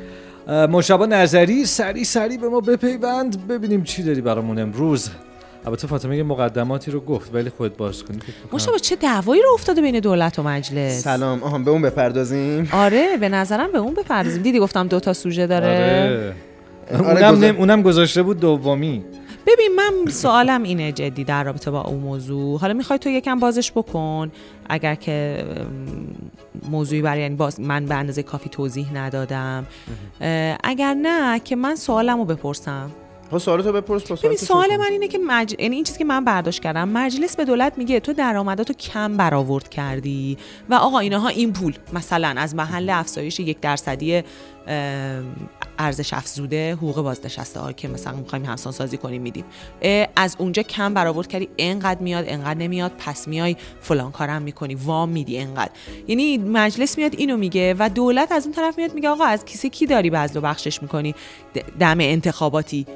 مشابه 0.48 1.06
نظری 1.06 1.64
سری 1.64 2.04
سری 2.04 2.38
به 2.38 2.48
ما 2.48 2.60
بپیوند. 2.60 3.46
ببینیم 3.48 3.84
چی 3.84 4.02
داری 4.02 4.20
برامون 4.20 4.58
امروز. 4.58 5.10
البته 5.66 5.86
فاطمه 5.86 6.16
یه 6.16 6.22
مقدماتی 6.22 6.90
رو 6.90 7.00
گفت 7.00 7.34
ولی 7.34 7.50
خود 7.50 7.76
باز 7.76 8.02
کنی. 8.02 8.18
مشابه 8.52 8.78
چه 8.78 8.96
دعوایی 8.96 9.42
رو 9.42 9.48
افتاده 9.54 9.82
بین 9.82 10.00
دولت 10.00 10.38
و 10.38 10.42
مجلس؟ 10.42 11.02
سلام. 11.02 11.42
آها 11.42 11.58
به 11.58 11.70
اون 11.70 11.82
بپردازیم. 11.82 12.68
آره 12.72 13.16
به 13.16 13.28
نظرم 13.28 13.72
به 13.72 13.78
اون 13.78 13.94
بپردازیم. 13.94 14.42
دیدی 14.42 14.58
گفتم 14.58 14.88
دو 14.88 15.00
تا 15.00 15.12
سوژه 15.12 15.46
داره. 15.46 15.66
آره. 15.66 16.34
آره 16.92 17.28
اونم, 17.28 17.56
اونم 17.56 17.82
گذاشته 17.82 18.22
بود 18.22 18.40
دومی. 18.40 19.04
ببین 19.46 19.70
من 19.76 20.10
سوالم 20.10 20.62
اینه 20.62 20.92
جدی 20.92 21.24
در 21.24 21.44
رابطه 21.44 21.70
با 21.70 21.80
اون 21.80 22.00
موضوع. 22.00 22.60
حالا 22.60 22.74
می‌خوای 22.74 22.98
تو 22.98 23.08
یکم 23.08 23.40
بازش 23.40 23.72
بکن. 23.72 24.32
اگر 24.68 24.94
که 24.94 25.44
موضوعی 26.70 27.02
برای 27.02 27.22
یعنی 27.22 27.34
باز 27.34 27.60
من 27.60 27.86
به 27.86 27.94
اندازه 27.94 28.22
کافی 28.22 28.48
توضیح 28.48 28.92
ندادم. 28.94 29.66
اگر 30.64 30.94
نه 30.94 31.40
که 31.40 31.56
من 31.56 31.76
سوالم 31.76 32.18
رو 32.18 32.24
بپرسم. 32.24 32.90
ها 33.32 33.38
سوالتو 33.38 33.72
بپرس 33.72 34.12
ببین 34.12 34.36
سوال 34.36 34.76
من 34.76 34.88
اینه 34.90 35.08
که 35.08 35.18
مج... 35.26 35.54
یعنی 35.58 35.74
این 35.74 35.84
چیزی 35.84 35.98
که 35.98 36.04
من 36.04 36.24
برداشت 36.24 36.62
کردم 36.62 36.88
مجلس 36.88 37.36
به 37.36 37.44
دولت 37.44 37.72
میگه 37.78 38.00
تو 38.00 38.12
درآمداتو 38.12 38.72
کم 38.72 39.16
برآورد 39.16 39.68
کردی. 39.68 40.38
و 40.70 40.74
آقا 40.74 40.98
اینها 40.98 41.28
این 41.28 41.52
پول 41.52 41.74
مثلا 41.92 42.34
از 42.36 42.54
محل 42.54 42.90
افزایش 42.90 43.40
یک 43.40 43.60
درصدی 43.60 44.22
ارزش 45.78 46.12
افزوده 46.12 46.74
حقوق 46.74 47.02
بازنشسته 47.02 47.60
ها 47.60 47.72
که 47.72 47.88
مثلا 47.88 48.16
می‌خوایم 48.16 48.44
همسان 48.44 48.72
سازی 48.72 48.96
کنیم 48.96 49.22
میدیم. 49.22 49.44
از 50.16 50.36
اونجا 50.38 50.62
کم 50.62 50.94
برآورد 50.94 51.26
کردی 51.26 51.48
انقدر 51.58 52.00
میاد 52.00 52.24
انقدر 52.28 52.54
نمیاد 52.54 52.92
پس 52.98 53.28
میای 53.28 53.56
فلان 53.80 54.12
کارم 54.12 54.42
می‌کنی 54.42 54.74
وام 54.74 55.08
میدی 55.08 55.38
انقدر. 55.38 55.70
یعنی 56.08 56.38
مجلس 56.38 56.98
میاد 56.98 57.14
اینو 57.14 57.36
میگه 57.36 57.74
و 57.78 57.90
دولت 57.94 58.32
از 58.32 58.44
اون 58.44 58.54
طرف 58.54 58.78
میاد 58.78 58.94
میگه 58.94 59.08
آقا 59.08 59.24
از 59.24 59.44
کیسه 59.44 59.68
کی 59.68 59.86
داری 59.86 60.10
بذل 60.10 60.40
بخشش 60.42 60.82
می‌کنی؟ 60.82 61.14
دم 61.80 62.00
انتخاباتی. 62.00 62.86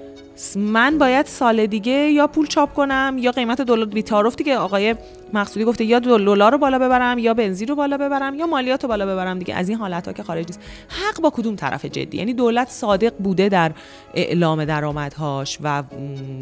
من 0.56 0.98
باید 0.98 1.26
سال 1.26 1.66
دیگه 1.66 1.92
یا 1.92 2.26
پول 2.26 2.46
چاپ 2.46 2.74
کنم 2.74 3.16
یا 3.18 3.32
قیمت 3.32 3.60
دلار 3.60 3.86
بی 3.86 4.02
تعارف 4.02 4.36
دیگه 4.36 4.56
آقای 4.56 4.94
مقصودی 5.32 5.64
گفته 5.64 5.84
یا 5.84 5.98
دلار 5.98 6.52
رو 6.52 6.58
بالا 6.58 6.78
ببرم 6.78 7.18
یا 7.18 7.34
بنزین 7.34 7.68
رو 7.68 7.74
بالا 7.74 7.96
ببرم 7.96 8.34
یا 8.34 8.46
مالیات 8.46 8.82
رو 8.82 8.88
بالا 8.88 9.06
ببرم 9.06 9.38
دیگه. 9.38 9.54
از 9.54 9.68
این 9.68 9.78
حالت 9.78 10.06
ها 10.06 10.12
که 10.12 10.22
خارج 10.22 10.46
نیست. 10.46 10.60
حق 10.88 11.20
با 11.20 11.30
کدوم 11.30 11.56
طرف 11.56 11.84
جدی؟ 11.84 12.18
یعنی 12.18 12.34
دولت 12.34 12.68
صادق 12.68 13.14
بوده 13.18 13.48
در 13.48 13.72
اعلام 14.14 14.64
درآمدهاش 14.64 15.58
و 15.62 15.82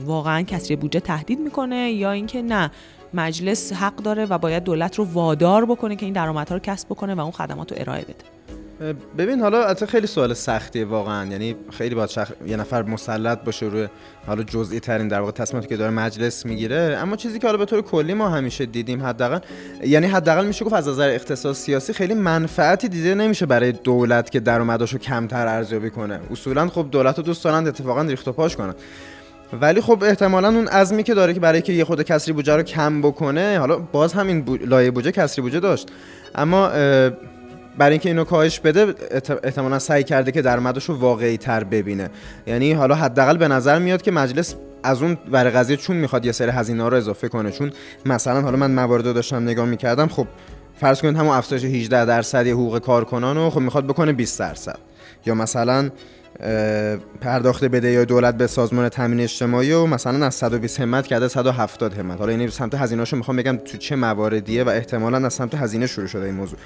واقعا 0.05 0.43
کسری 0.43 0.77
بودجه 0.77 1.01
تهدید 1.01 1.41
می‌کنه 1.41 1.91
یا 1.91 2.11
اینکه 2.11 2.43
نه 2.43 2.71
مجلس 3.15 3.73
حق 3.73 3.97
داره 3.97 4.25
و 4.25 4.39
باید 4.39 4.65
دولت 4.65 4.99
رو 4.99 5.05
وادار 5.05 5.65
بکنه 5.65 5.97
که 5.97 6.07
این 6.07 6.13
درآمدها 6.15 6.55
رو 6.55 6.61
کسب 6.61 6.89
بکنه 6.89 7.15
و 7.15 7.21
اون 7.21 7.31
خدمات 7.31 7.73
رو 7.73 7.79
ارائه 7.81 8.03
بده؟ 8.03 8.34
ببین 9.19 9.41
حالا 9.41 9.69
حتی 9.69 9.87
خیلی 9.87 10.07
سوال 10.07 10.35
سختیه 10.35 10.85
واقعا. 10.85 11.27
یعنی 11.33 11.57
خیلی 11.71 11.95
باید 11.95 12.09
شخ... 12.09 12.31
یه 12.47 12.57
نفر 12.57 12.83
مسلط 12.83 13.45
باشه 13.45 13.67
روی 13.67 13.89
حالا 14.27 14.43
جزئی 14.43 14.81
ترین 14.81 15.09
در 15.09 15.21
واقع 15.21 15.33
تصمیماتی 15.33 15.69
که 15.69 15.77
داره 15.77 15.91
مجلس 15.91 16.47
می‌گیره. 16.47 16.99
اما 17.01 17.17
چیزی 17.17 17.39
که 17.39 17.47
حالا 17.47 17.59
به 17.59 17.65
طور 17.65 17.83
کلی 17.83 18.15
ما 18.15 18.29
همیشه 18.29 18.67
دیدیم 18.67 19.03
حداقل 19.03 19.39
یعنی 19.85 20.07
حداقل 20.07 20.47
میشه 20.47 20.65
گفت 20.65 20.75
از 20.75 20.89
نظر 20.89 21.09
اقتصاد 21.09 21.55
سیاسی 21.55 21.93
خیلی 21.93 22.15
منفعتی 22.15 22.89
دیده 22.89 23.15
نمیشه 23.15 23.47
برای 23.47 23.73
دولت 23.73 24.31
که 24.31 24.41
درآمداشو 24.41 24.99
کمتر 24.99 25.47
ارزیابی 25.47 25.91
کنه. 25.91 26.21
اصولا 26.31 26.69
خب 26.69 26.87
دولت 26.91 27.17
رو 27.17 27.23
دوست 27.23 27.45
دارن 27.45 27.67
اتفاقا 27.67 28.03
ریخت 28.03 28.29
و 28.29 28.33
پاش 28.33 28.57
کنن. 28.57 28.75
ولی 29.61 29.81
خب 29.81 30.05
احتمالا 30.05 30.49
اون 30.49 30.69
عزمی 30.69 31.03
که 31.03 31.15
داره 31.15 31.35
که 31.35 31.41
برای 31.41 31.63
که 31.63 31.73
یه 31.73 31.85
خود 31.85 32.03
کسری 32.03 32.33
بودجه 32.33 32.57
رو 32.57 32.63
کم 32.63 33.03
بکنه 33.03 33.59
حالا 33.59 33.79
باز 33.79 34.13
همین 34.13 34.43
بو... 34.43 34.57
لایه 34.57 34.91
بودجه 34.91 35.13
کسری 35.13 35.43
بودجه 35.43 35.61
داشت. 35.61 35.89
اما 36.35 36.71
برای 37.79 37.93
اینکه 37.93 38.09
اینو 38.09 38.25
کاهش 38.25 38.61
بده 38.61 38.95
احتمالا 39.45 39.79
سعی 39.79 40.05
کرده 40.05 40.33
که 40.33 40.43
درآمدش 40.43 40.85
رو 40.85 40.95
واقعی 40.95 41.37
تر 41.37 41.65
ببینه. 41.65 42.11
یعنی 42.47 42.73
حالا 42.73 42.95
حداقل 42.95 43.37
به 43.37 43.49
نظر 43.49 43.79
میاد 43.79 44.03
که 44.03 44.11
مجلس 44.11 44.55
از 44.83 45.03
اون 45.03 45.19
ور 45.31 45.51
قضیه 45.51 45.77
چون 45.77 45.97
می‌خواد 45.97 46.27
یه 46.27 46.33
سری 46.33 46.51
هزینه 46.51 46.89
رو 46.89 46.97
اضافه 46.97 47.29
کنه. 47.29 47.51
چون 47.51 47.73
مثلا 48.07 48.41
حالا 48.41 48.57
من 48.57 48.71
موارد 48.71 49.15
داشتم 49.15 49.43
نگاه 49.43 49.67
می‌کردم 49.67 50.09
خب 50.09 50.27
فرض 50.81 51.01
کنید 51.01 51.17
همون 51.17 51.37
افزایش 51.37 51.65
18 51.65 52.05
درصد 52.05 52.47
حقوق 52.47 52.79
کارکنان 52.79 53.37
رو 53.37 53.51
خب 53.51 53.61
می‌خواد 53.61 53.87
بکنه 53.87 54.13
20 54.13 54.39
درصد. 54.39 54.79
یا 55.27 55.35
مثلا 55.35 55.91
پرداخت 57.21 57.65
بدهی 57.65 58.05
دولت 58.05 58.37
به 58.37 58.47
سازمان 58.47 58.89
تامین 58.89 59.21
اجتماعی 59.21 59.73
و 59.73 59.87
مثلا 59.87 60.27
از 60.27 60.35
120 60.35 60.81
همت 60.81 61.07
کرده 61.07 61.29
170 61.29 61.93
همت. 61.93 62.19
حالا 62.19 62.33
یعنی 62.33 62.49
سمت 62.49 62.75
هزینه‌اشو 62.75 63.17
می‌خوام 63.17 63.37
بگم 63.37 63.57
تو 63.57 63.79
چه 63.79 63.97
مواردیه 63.97 64.65
و 64.65 64.69
احتمالا 64.69 65.27
از 65.27 65.35
سمت 65.35 65.55
هزینه 65.55 65.87
شروع 65.87 66.07
شده 66.07 66.25
این 66.25 66.35
موضوع. 66.35 66.59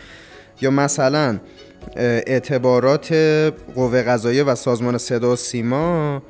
یا 0.61 0.71
مثلا 0.71 1.38
اعتبارات 1.97 3.12
قوه 3.75 4.03
قضاییه 4.03 4.44
و 4.44 4.55
سازمان 4.55 4.99
صدا 4.99 5.33
و 5.33 5.37
سیما 5.37 6.23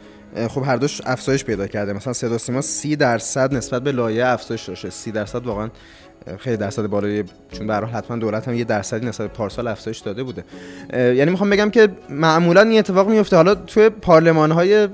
خب 0.48 0.62
هر 0.66 0.76
دوش 0.76 1.00
افزایش 1.06 1.44
پیدا 1.44 1.66
کرده. 1.66 1.92
مثلا 1.92 2.12
صدا 2.12 2.38
سیما 2.38 2.60
30 2.60 2.96
درصد 2.96 3.54
نسبت 3.54 3.82
به 3.82 3.92
لایه 3.92 4.26
افزایش 4.26 4.68
داشته. 4.68 4.90
30 4.90 5.12
درصد 5.12 5.46
واقعا 5.46 5.68
خیلی 6.38 6.56
درصد 6.56 6.86
بالایی 6.86 7.24
چون 7.52 7.66
به 7.66 7.74
حتما 7.74 8.16
دولت 8.16 8.48
هم 8.48 8.54
یه 8.54 8.64
درصدی 8.64 9.06
نسبت 9.06 9.32
پارسال 9.32 9.68
افزایش 9.68 9.98
داده 9.98 10.22
بوده. 10.22 10.44
یعنی 10.92 11.30
می‌خوام 11.30 11.50
بگم 11.50 11.70
که 11.70 11.88
معمولا 12.10 12.62
این 12.62 12.78
اتفاق 12.78 13.08
میفته. 13.08 13.36
حالا 13.36 13.54
توی 13.54 13.88
پارلمان 13.88 14.52
های 14.52 14.88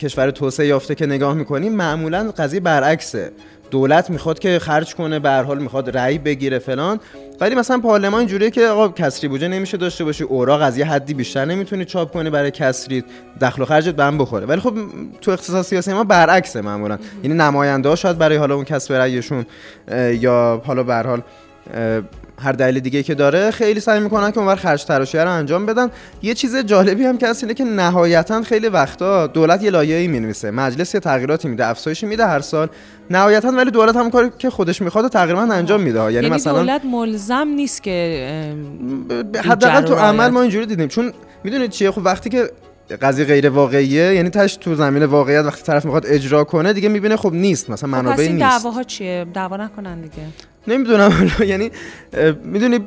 کشور 0.00 0.30
توسعه 0.30 0.66
یافته 0.66 0.94
که 0.94 1.06
نگاه 1.06 1.34
می‌کنیم 1.34 1.72
معمولا 1.72 2.30
قضیه 2.30 2.60
برعکسه. 2.60 3.32
دولت 3.70 4.10
می‌خواد 4.10 4.38
که 4.38 4.58
خرج 4.58 4.94
کنه 4.94 5.18
به 5.18 5.28
هر 5.28 5.42
حال 5.42 5.58
می‌خواد 5.58 5.96
رأی 5.96 6.18
بگیره 6.18 6.58
فلان. 6.58 7.00
ولی 7.40 7.54
مثلا 7.54 7.78
پارلمان 7.78 8.18
اینجوریه 8.18 8.50
که 8.50 8.66
آقا 8.66 8.88
کسری 8.88 9.28
بودجه 9.28 9.48
نمیشه 9.48 9.76
داشته 9.76 10.04
باشی 10.04 10.24
اوراق 10.24 10.62
از 10.62 10.78
یه 10.78 10.84
حدی 10.84 11.14
بیشتر 11.14 11.44
نمی‌تونی 11.44 11.84
چاپ 11.84 12.12
کنی 12.12 12.30
برای 12.30 12.50
کسری 12.50 13.04
دخل 13.40 13.62
و 13.62 13.64
خرجت 13.64 13.94
به 13.94 14.10
بخوره. 14.10 14.46
ولی 14.46 14.60
خب 14.60 14.74
تو 15.20 15.30
اقتصاد 15.30 15.62
سیاسی 15.62 15.92
ما 15.92 16.04
برعکسه 16.04 16.60
معمولا. 16.60 16.98
یعنی 17.22 17.36
نماینده 17.36 17.88
ها 17.88 17.96
شاید 17.96 18.18
برای 18.18 18.36
حالا 18.36 18.54
اون 18.54 18.64
کسب 18.64 18.92
رأیشون 18.92 19.46
یا 20.12 20.62
حالا 20.64 20.82
به 20.82 20.94
حال 20.94 21.22
هر 22.42 22.52
دلیل 22.52 22.80
دیگه 22.80 23.02
که 23.02 23.14
داره 23.14 23.50
خیلی 23.50 23.80
سعی 23.80 24.00
می‌کنن 24.00 24.30
که 24.30 24.38
اونور 24.38 24.56
خرج 24.56 24.84
تراشی 24.84 25.18
رو 25.18 25.30
انجام 25.30 25.66
بدن. 25.66 25.88
یه 26.22 26.34
چیز 26.34 26.56
جالبی 26.56 27.04
هم 27.04 27.18
که 27.18 27.28
هست 27.28 27.44
اینه 27.44 27.54
که 27.54 27.64
نهایتا 27.64 28.42
خیلی 28.42 28.68
وقتا 28.68 29.26
دولت 29.26 29.62
یه 29.62 29.70
لایه‌ای 29.70 30.08
می‌نویسه. 30.08 30.50
مجلس 30.50 30.94
یه 30.94 31.00
تغییراتی 31.00 31.48
میده 31.48 31.66
افزایشی 31.66 32.06
میده 32.06 32.26
هر 32.26 32.40
سال. 32.40 32.68
نهایتا 33.10 33.48
ولی 33.48 33.70
دولت 33.70 33.96
هم 33.96 34.10
کاری 34.10 34.30
که 34.38 34.50
خودش 34.50 34.82
می‌خواد 34.82 35.08
تقریبا 35.08 35.40
انجام 35.40 35.80
میده. 35.80 35.98
یعنی, 35.98 36.14
یعنی 36.14 36.28
مثلا 36.28 36.52
دولت 36.52 36.84
ملزم 36.84 37.48
نیست 37.48 37.82
که 37.82 38.54
حداقل 39.44 39.80
تو 39.80 39.94
عمل 39.94 40.28
ما 40.28 40.42
اینجوری 40.42 40.66
دیدیم. 40.66 40.88
چون 40.88 41.12
می‌دونید 41.44 41.70
چیه؟ 41.70 41.90
خب 41.90 42.02
وقتی 42.04 42.30
که 42.30 42.50
قضیه 43.02 43.24
غیر 43.24 43.48
واقعیه 43.48 44.14
یعنی 44.14 44.30
تاش 44.30 44.56
تو 44.56 44.74
زمین 44.74 45.04
واقعیت 45.04 45.44
وقتی 45.44 45.62
طرف 45.62 45.84
می‌خواد 45.84 46.06
اجرا 46.06 46.44
کنه 46.44 46.72
دیگه 46.72 46.88
می‌بینه 46.88 47.16
خب 47.16 47.32
نیست 47.32 47.70
مثلا 47.70 47.88
خب، 47.88 47.94
منابع 47.94 48.28
نیست. 48.28 48.40
دعواها 48.40 48.82
چیه؟ 48.82 49.26
دعوا 49.34 49.56
نکنن 49.56 50.00
دیگه. 50.00 50.22
نمی‌دونم 50.68 51.30
یعنی 51.46 51.70
می‌دونی 52.44 52.78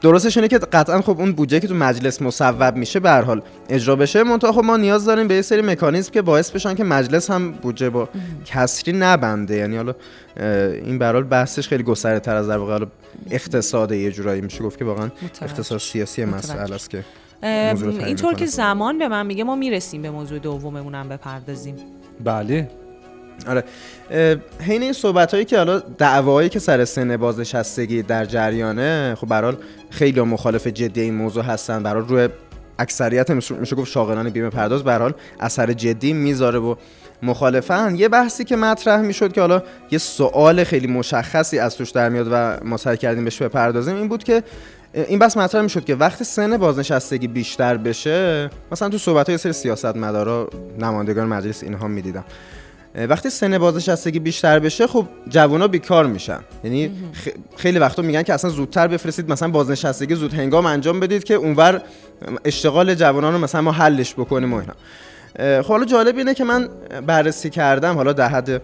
درستش 0.00 0.36
اینه 0.36 0.48
که 0.48 0.58
قطعا 0.58 1.00
خب 1.00 1.20
اون 1.20 1.32
بودجه 1.32 1.60
که 1.60 1.68
تو 1.68 1.74
مجلس 1.74 2.22
مصوب 2.22 2.76
میشه 2.76 3.00
به 3.00 3.10
هر 3.10 3.22
حال 3.22 3.42
اجرا 3.68 3.96
بشه 3.96 4.22
منتها 4.22 4.52
خب 4.52 4.64
ما 4.64 4.76
نیاز 4.76 5.04
داریم 5.04 5.28
به 5.28 5.34
یه 5.34 5.42
سری 5.42 5.62
مکانیزم 5.62 6.12
که 6.12 6.22
باعث 6.22 6.50
بشن 6.50 6.74
که 6.74 6.84
مجلس 6.84 7.30
هم 7.30 7.52
بودجه 7.52 7.90
با 7.90 8.08
کسری 8.46 8.92
نبنده. 8.92 9.56
یعنی 9.56 9.76
حالا 9.76 9.94
این 10.84 10.98
به 10.98 11.06
حال 11.06 11.22
بحثش 11.22 11.68
خیلی 11.68 11.82
گسترده 11.82 12.20
تر 12.20 12.36
از 12.36 12.48
در 12.48 12.58
واقع 12.58 12.84
اقتصاد 13.30 13.92
یه 13.92 14.10
جورایی 14.10 14.40
میشه 14.40 14.64
گفت 14.64 14.78
که 14.78 14.84
واقعا 14.84 15.10
اقتصاد 15.42 15.78
سیاسی 15.78 16.24
مسئله 16.24 16.74
است 16.74 16.90
که 16.90 17.04
اینطور 17.42 18.34
که 18.34 18.46
زمان 18.46 18.98
به 18.98 19.08
من 19.08 19.26
میگه 19.26 19.44
ما 19.44 19.56
می‌رسیم 19.56 20.02
به 20.02 20.10
موضوع 20.10 20.38
دوممون 20.38 20.94
هم 20.94 21.08
بپردازیم. 21.08 21.76
بله. 22.24 22.70
آره. 23.48 23.64
حین 24.60 24.82
این 24.82 24.92
صحبت 24.92 25.34
هایی 25.34 25.44
که 25.44 25.58
حالا 25.58 25.78
دعوایی 25.78 26.48
که 26.48 26.58
سر 26.58 26.84
سن 26.84 27.16
بازنشستگی 27.16 28.02
در 28.02 28.24
جریانه 28.24 29.14
خب 29.20 29.26
برحال 29.26 29.56
خیلی 29.90 30.20
مخالف 30.20 30.66
جدی 30.66 31.00
این 31.00 31.14
موضوع 31.14 31.44
هستن. 31.44 31.82
برحال 31.82 32.08
روی 32.08 32.28
اکثریت 32.78 33.30
میشه 33.30 33.76
گفت 33.76 33.90
شاغلان 33.90 34.30
بیمه 34.30 34.50
پرداز. 34.50 34.84
به 34.84 35.14
اثر 35.40 35.72
جدی 35.72 36.12
می‌ذاره 36.12 36.58
و 36.58 36.74
مخالفن. 37.22 37.94
یه 37.96 38.08
بحثی 38.08 38.44
که 38.44 38.56
مطرح 38.56 39.00
می‌شد 39.00 39.32
که 39.32 39.40
حالا 39.40 39.62
یه 39.90 39.98
سوال 39.98 40.64
خیلی 40.64 40.86
مشخصی 40.86 41.58
از 41.58 41.76
توش 41.76 41.90
در 41.90 42.08
میاد 42.08 42.28
و 42.32 42.56
ما 42.64 42.76
سعی 42.76 42.96
کردیم 42.96 43.24
بهش 43.24 43.42
بپردازیم 43.42 43.96
این 43.96 44.08
بود 44.08 44.24
که 44.24 44.42
این 44.94 45.18
بحث 45.18 45.36
مطرح 45.36 45.62
می‌شد 45.62 45.84
که 45.84 45.94
وقتی 45.94 46.24
سن 46.24 46.56
بازنشستگی 46.56 47.28
بیشتر 47.28 47.76
بشه 47.76 48.50
مثلا 48.72 48.88
تو 48.88 48.98
صحبت 48.98 49.28
های 49.28 49.38
سری 49.38 49.52
سیاست 49.52 49.96
مدارا 49.96 50.50
نمایندگان 50.78 51.28
مجلس 51.28 51.62
اینها 51.62 51.88
می‌دیدم 51.88 52.24
وقتی 52.94 53.30
سن 53.30 53.58
بازنشستگی 53.58 54.18
بیشتر 54.18 54.58
بشه 54.58 54.86
خب 54.86 55.06
جوونا 55.28 55.68
بیکار 55.68 56.06
میشن. 56.06 56.40
یعنی 56.64 56.90
خیلی 57.56 57.78
وقتا 57.78 58.02
میگن 58.02 58.22
که 58.22 58.34
اصلا 58.34 58.50
زودتر 58.50 58.88
بفرستید 58.88 59.30
مثلا 59.30 59.48
بازنشستگی 59.48 60.14
زود 60.14 60.34
هنگام 60.34 60.66
انجام 60.66 61.00
بدید 61.00 61.24
که 61.24 61.34
اونور 61.34 61.82
اشتغال 62.44 62.94
جوانان 62.94 63.32
رو 63.32 63.38
مثلا 63.38 63.60
ما 63.60 63.72
حلش 63.72 64.14
بکنیم 64.14 64.52
و 64.54 64.56
اینا. 64.56 64.74
خب 65.62 65.68
حالا 65.68 65.84
جالب 65.84 66.16
اینه 66.16 66.34
که 66.34 66.44
من 66.44 66.68
بررسی 67.06 67.50
کردم 67.50 67.94
حالا 67.94 68.12
در 68.12 68.28
حد 68.28 68.62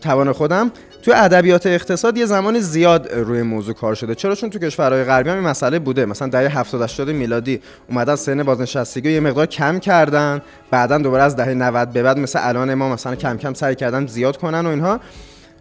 توان 0.00 0.32
خودم. 0.32 0.70
تو 1.04 1.12
ادبیات 1.14 1.66
اقتصاد 1.66 2.18
یه 2.18 2.26
زمانی 2.26 2.60
زیاد 2.60 3.12
روی 3.12 3.42
موضوع 3.42 3.74
کار 3.74 3.94
شده. 3.94 4.14
چرا؟ 4.14 4.34
چون 4.34 4.50
تو 4.50 4.58
کشورهای 4.58 5.04
غربی 5.04 5.30
هم 5.30 5.36
این 5.36 5.44
مسئله 5.44 5.78
بوده. 5.78 6.06
مثلا 6.06 6.28
دهه 6.28 6.58
70 6.58 6.82
80 6.82 7.10
میلادی 7.10 7.60
اومدن 7.88 8.16
سن 8.16 8.42
بازنشستگی 8.42 9.12
یه 9.12 9.20
مقدار 9.20 9.46
کم 9.46 9.78
کردن. 9.78 10.42
بعدا 10.70 10.98
دوباره 10.98 11.22
از 11.22 11.36
دهه 11.36 11.54
90 11.54 11.90
به 11.92 12.02
بعد 12.02 12.18
مثل 12.18 12.38
الان 12.42 12.74
ما 12.74 12.88
مثلا 12.88 13.14
کم 13.14 13.36
کم 13.36 13.54
سعی 13.54 13.74
کردن 13.74 14.06
زیاد 14.06 14.36
کنن 14.36 14.66
و 14.66 14.68
اینها. 14.68 15.00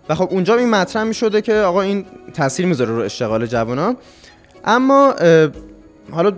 و 0.09 0.15
خب 0.15 0.27
اونجا 0.31 0.55
این 0.55 0.69
مطرح 0.69 1.03
می 1.03 1.13
شده 1.13 1.41
که 1.41 1.53
آقا 1.53 1.81
این 1.81 2.05
تاثیر 2.33 2.65
می‌ذاره 2.65 2.91
رو 2.91 3.01
اشتغال 3.01 3.45
جوانان 3.45 3.97
اما 4.65 5.13
حالا 6.11 6.31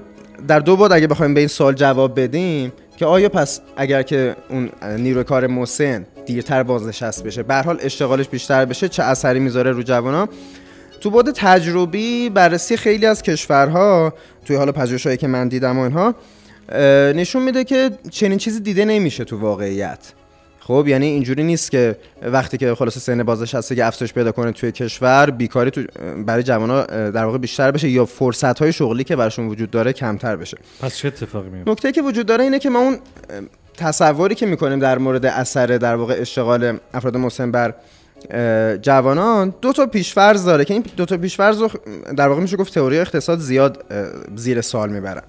در 0.47 0.59
دو 0.59 0.77
بعد 0.77 0.91
اگه 0.91 1.07
بخوایم 1.07 1.33
به 1.33 1.39
این 1.39 1.49
سوال 1.49 1.73
جواب 1.73 2.19
بدیم 2.19 2.73
که 2.97 3.05
آیا 3.05 3.29
پس 3.29 3.61
اگر 3.77 4.01
که 4.01 4.35
اون 4.49 4.69
نیروی 4.97 5.23
کار 5.23 5.47
مسن 5.47 6.05
دیرتر 6.25 6.63
بازنشست 6.63 7.23
بشه. 7.23 7.43
به 7.43 7.55
حال 7.55 7.77
اشتغالش 7.81 8.29
بیشتر 8.29 8.65
بشه 8.65 8.89
چه 8.89 9.03
اثری 9.03 9.39
می‌ذاره 9.39 9.71
رو 9.71 9.83
جوانان 9.83 10.27
تو 11.01 11.09
بعد 11.09 11.31
تجربی 11.31 12.29
بررسی 12.29 12.77
خیلی 12.77 13.05
از 13.05 13.21
کشورها 13.21 14.13
توی 14.45 14.55
حالا 14.55 14.71
پژوهش‌هایی 14.71 15.17
که 15.17 15.27
من 15.27 15.47
دیدم 15.47 15.79
و 15.79 15.81
اینها 15.81 16.15
نشون 17.13 17.43
میده 17.43 17.63
که 17.63 17.91
چنین 18.09 18.37
چیزی 18.37 18.59
دیده 18.59 18.85
نمیشه 18.85 19.23
تو 19.23 19.39
واقعیت. 19.39 20.13
خب 20.59 20.85
یعنی 20.87 21.05
اینجوری 21.05 21.43
نیست 21.43 21.71
که 21.71 21.95
وقتی 22.21 22.57
که 22.57 22.75
خلاص 22.75 22.97
سن 22.97 23.23
بازنشستگی 23.23 23.81
افزایش 23.81 24.13
پیدا 24.13 24.31
کنه 24.31 24.51
توی 24.51 24.71
کشور 24.71 25.29
بیکاری 25.29 25.71
تو 25.71 25.83
برای 26.25 26.43
جوان‌ها 26.43 26.83
در 26.85 27.25
واقع 27.25 27.37
بیشتر 27.37 27.71
بشه 27.71 27.89
یا 27.89 28.05
فرصت 28.05 28.59
های 28.59 28.73
شغلی 28.73 29.03
که 29.03 29.15
براشون 29.15 29.47
وجود 29.47 29.71
داره 29.71 29.93
کمتر 29.93 30.35
بشه. 30.35 30.57
پس 30.81 30.97
چه 30.97 31.07
اتفاقی 31.07 31.49
میفته 31.49 31.71
نکته 31.71 31.91
که 31.91 32.01
وجود 32.01 32.25
داره 32.25 32.43
اینه 32.43 32.59
که 32.59 32.69
ما 32.69 32.79
اون 32.79 32.97
تصوری 33.77 34.35
که 34.35 34.45
می‌کنیم 34.45 34.79
در 34.79 34.97
مورد 34.97 35.25
اثر 35.25 35.65
در 35.65 35.95
واقع 35.95 36.15
اشتغال 36.19 36.77
افراد 36.93 37.17
مسن 37.17 37.51
بر 37.51 37.73
جوانان 38.81 39.53
دو 39.61 39.73
تا 39.73 39.85
پیشفرض 39.85 40.45
داره 40.45 40.65
که 40.65 40.73
این 40.73 40.83
دو 40.97 41.05
تا 41.05 41.17
پیشفرض 41.17 41.63
در 42.17 42.27
واقع 42.27 42.41
میشه 42.41 42.57
گفت 42.57 42.73
تئوری 42.73 42.99
اقتصاد 42.99 43.39
زیاد 43.39 43.85
زیر 44.35 44.61
سال 44.61 44.89
می‌برن. 44.89 45.21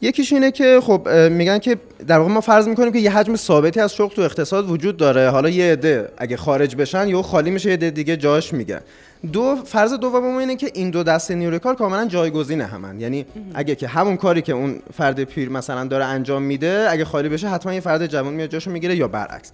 یکیش 0.00 0.32
اینه 0.32 0.50
که 0.50 0.80
خب 0.82 1.08
میگن 1.30 1.58
که 1.58 1.76
در 2.06 2.18
واقع 2.18 2.30
ما 2.30 2.40
فرض 2.40 2.68
می‌کنیم 2.68 2.92
که 2.92 2.98
یه 2.98 3.10
حجم 3.10 3.36
ثابتی 3.36 3.80
از 3.80 3.94
شغل 3.94 4.14
تو 4.14 4.22
اقتصاد 4.22 4.70
وجود 4.70 4.96
داره. 4.96 5.28
حالا 5.28 5.48
یه 5.48 5.72
عده 5.72 6.08
اگه 6.18 6.36
خارج 6.36 6.76
بشن 6.76 7.08
یا 7.08 7.22
خالی 7.22 7.50
میشه 7.50 7.68
یه 7.68 7.74
عده 7.74 7.90
دیگه 7.90 8.16
جاش 8.16 8.52
میگن. 8.52 8.80
دو 9.32 9.56
فرض 9.64 9.92
دوم 9.92 10.36
اینه 10.36 10.56
که 10.56 10.70
این 10.74 10.90
دو 10.90 11.02
دسته 11.02 11.34
نیروی 11.34 11.58
کار 11.58 11.74
کاملا 11.74 12.06
جایگزین 12.06 12.60
همن. 12.60 13.00
یعنی 13.00 13.26
اگه 13.54 13.74
که 13.74 13.88
همون 13.88 14.16
کاری 14.16 14.42
که 14.42 14.52
اون 14.52 14.78
فرد 14.94 15.24
پیر 15.24 15.48
مثلا 15.48 15.84
داره 15.84 16.04
انجام 16.04 16.42
میده 16.42 16.86
اگه 16.90 17.04
خالی 17.04 17.28
بشه 17.28 17.48
حتما 17.48 17.74
یه 17.74 17.80
فرد 17.80 18.06
جوان 18.06 18.34
میاد 18.34 18.50
جاشو 18.50 18.70
می‌گیره 18.70 18.96
یا 18.96 19.08
برعکس. 19.08 19.52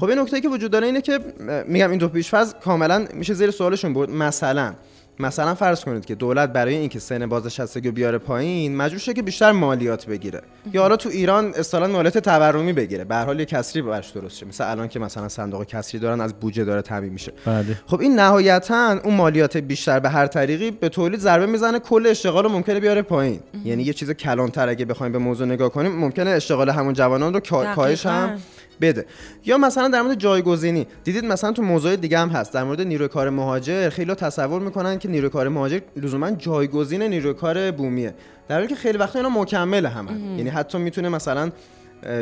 خب 0.00 0.04
این 0.04 0.18
نکته 0.18 0.40
که 0.40 0.48
وجود 0.48 0.70
داره 0.70 0.86
اینه 0.86 1.00
که 1.00 1.20
میگم 1.66 1.90
این 1.90 1.98
دو 1.98 2.08
پیشفرض 2.08 2.54
کاملا 2.64 3.06
میشه 3.14 3.34
زیر 3.34 3.50
سوالشون 3.50 3.92
بود 3.92 4.10
مثلا 4.10 4.74
مثلا 5.20 5.54
فرض 5.54 5.84
کنید 5.84 6.04
که 6.04 6.14
دولت 6.14 6.52
برای 6.52 6.76
اینکه 6.76 6.98
سن 6.98 7.26
بازنشستگی 7.26 7.88
رو 7.88 7.94
بیاره 7.94 8.18
پایین 8.18 8.76
مجبور 8.76 8.98
شه 8.98 9.12
که 9.12 9.22
بیشتر 9.22 9.52
مالیات 9.52 10.06
بگیره. 10.06 10.40
یا 10.72 10.82
حالا 10.82 10.96
تو 10.96 11.08
ایران 11.08 11.52
اصطلاحا 11.56 11.92
مالیات 11.92 12.18
تورمی 12.18 12.72
بگیره. 12.72 13.04
به 13.04 13.14
هر 13.14 13.24
حال 13.24 13.40
یه 13.40 13.44
کسری 13.44 13.82
براش 13.82 14.10
درست 14.10 14.36
شه. 14.36 14.46
مثل 14.46 14.70
الان 14.70 14.88
که 14.88 14.98
مثلا 14.98 15.28
صندوق 15.28 15.64
کسری 15.64 16.00
دارن 16.00 16.20
از 16.20 16.34
بودجه 16.34 16.64
داره 16.64 16.82
تامین 16.82 17.12
میشه. 17.12 17.32
بله. 17.46 17.78
خب 17.86 18.00
این 18.00 18.14
نهایتا 18.14 19.00
اون 19.04 19.14
مالیات 19.14 19.56
بیشتر 19.56 20.00
به 20.00 20.08
هر 20.08 20.26
طریقی 20.26 20.70
به 20.70 20.88
تولید 20.88 21.20
ضربه 21.20 21.46
می‌زنه 21.46 21.78
کل 21.78 22.06
اشتغال 22.06 22.44
رو 22.44 22.50
ممکنه 22.50 22.80
بیاره 22.80 23.02
پایین. 23.02 23.40
یعنی 23.64 23.82
یه 23.82 23.92
چیز 23.92 24.10
کلانتر 24.10 24.68
اگه 24.68 24.84
بخوایم 24.84 25.12
به 25.12 25.18
موضوع 25.18 25.46
نگاه 25.46 25.68
کنیم 25.68 25.92
ممکنه 25.92 26.30
اشتغال 26.30 26.70
همون 26.70 26.92
جوانان 26.92 27.34
رو 27.34 27.40
کاهش 27.40 28.06
هم 28.06 28.38
بده. 28.80 29.06
یا 29.44 29.58
مثلا 29.58 29.88
در 29.88 30.02
مورد 30.02 30.18
جایگزینی 30.18 30.86
دیدید 31.04 31.24
مثلا 31.24 31.52
تو 31.52 31.62
موضوع 31.62 31.96
دیگه 31.96 32.18
هم 32.18 32.28
هست 32.28 32.54
در 32.54 32.64
مورد 32.64 32.80
نیروی 32.80 33.08
کار 33.08 33.30
مهاجر 33.30 33.88
خیلی 33.88 34.14
تصور 34.14 34.60
می‌کنن 34.60 34.98
که 34.98 35.08
نیروی 35.08 35.30
کار 35.30 35.48
مهاجر 35.48 35.80
لزوما 35.96 36.30
جایگزین 36.30 37.02
نیروی 37.02 37.34
کار 37.34 37.70
بومیه. 37.70 38.14
در 38.48 38.56
حالی 38.56 38.66
که 38.66 38.74
خیلی 38.74 38.98
وقتا 38.98 39.18
اینا 39.18 39.40
مکمل 39.40 39.86
همن 39.86 40.38
یعنی 40.38 40.50
حتی 40.50 40.78
می‌تونه 40.78 41.08
مثلا 41.08 41.50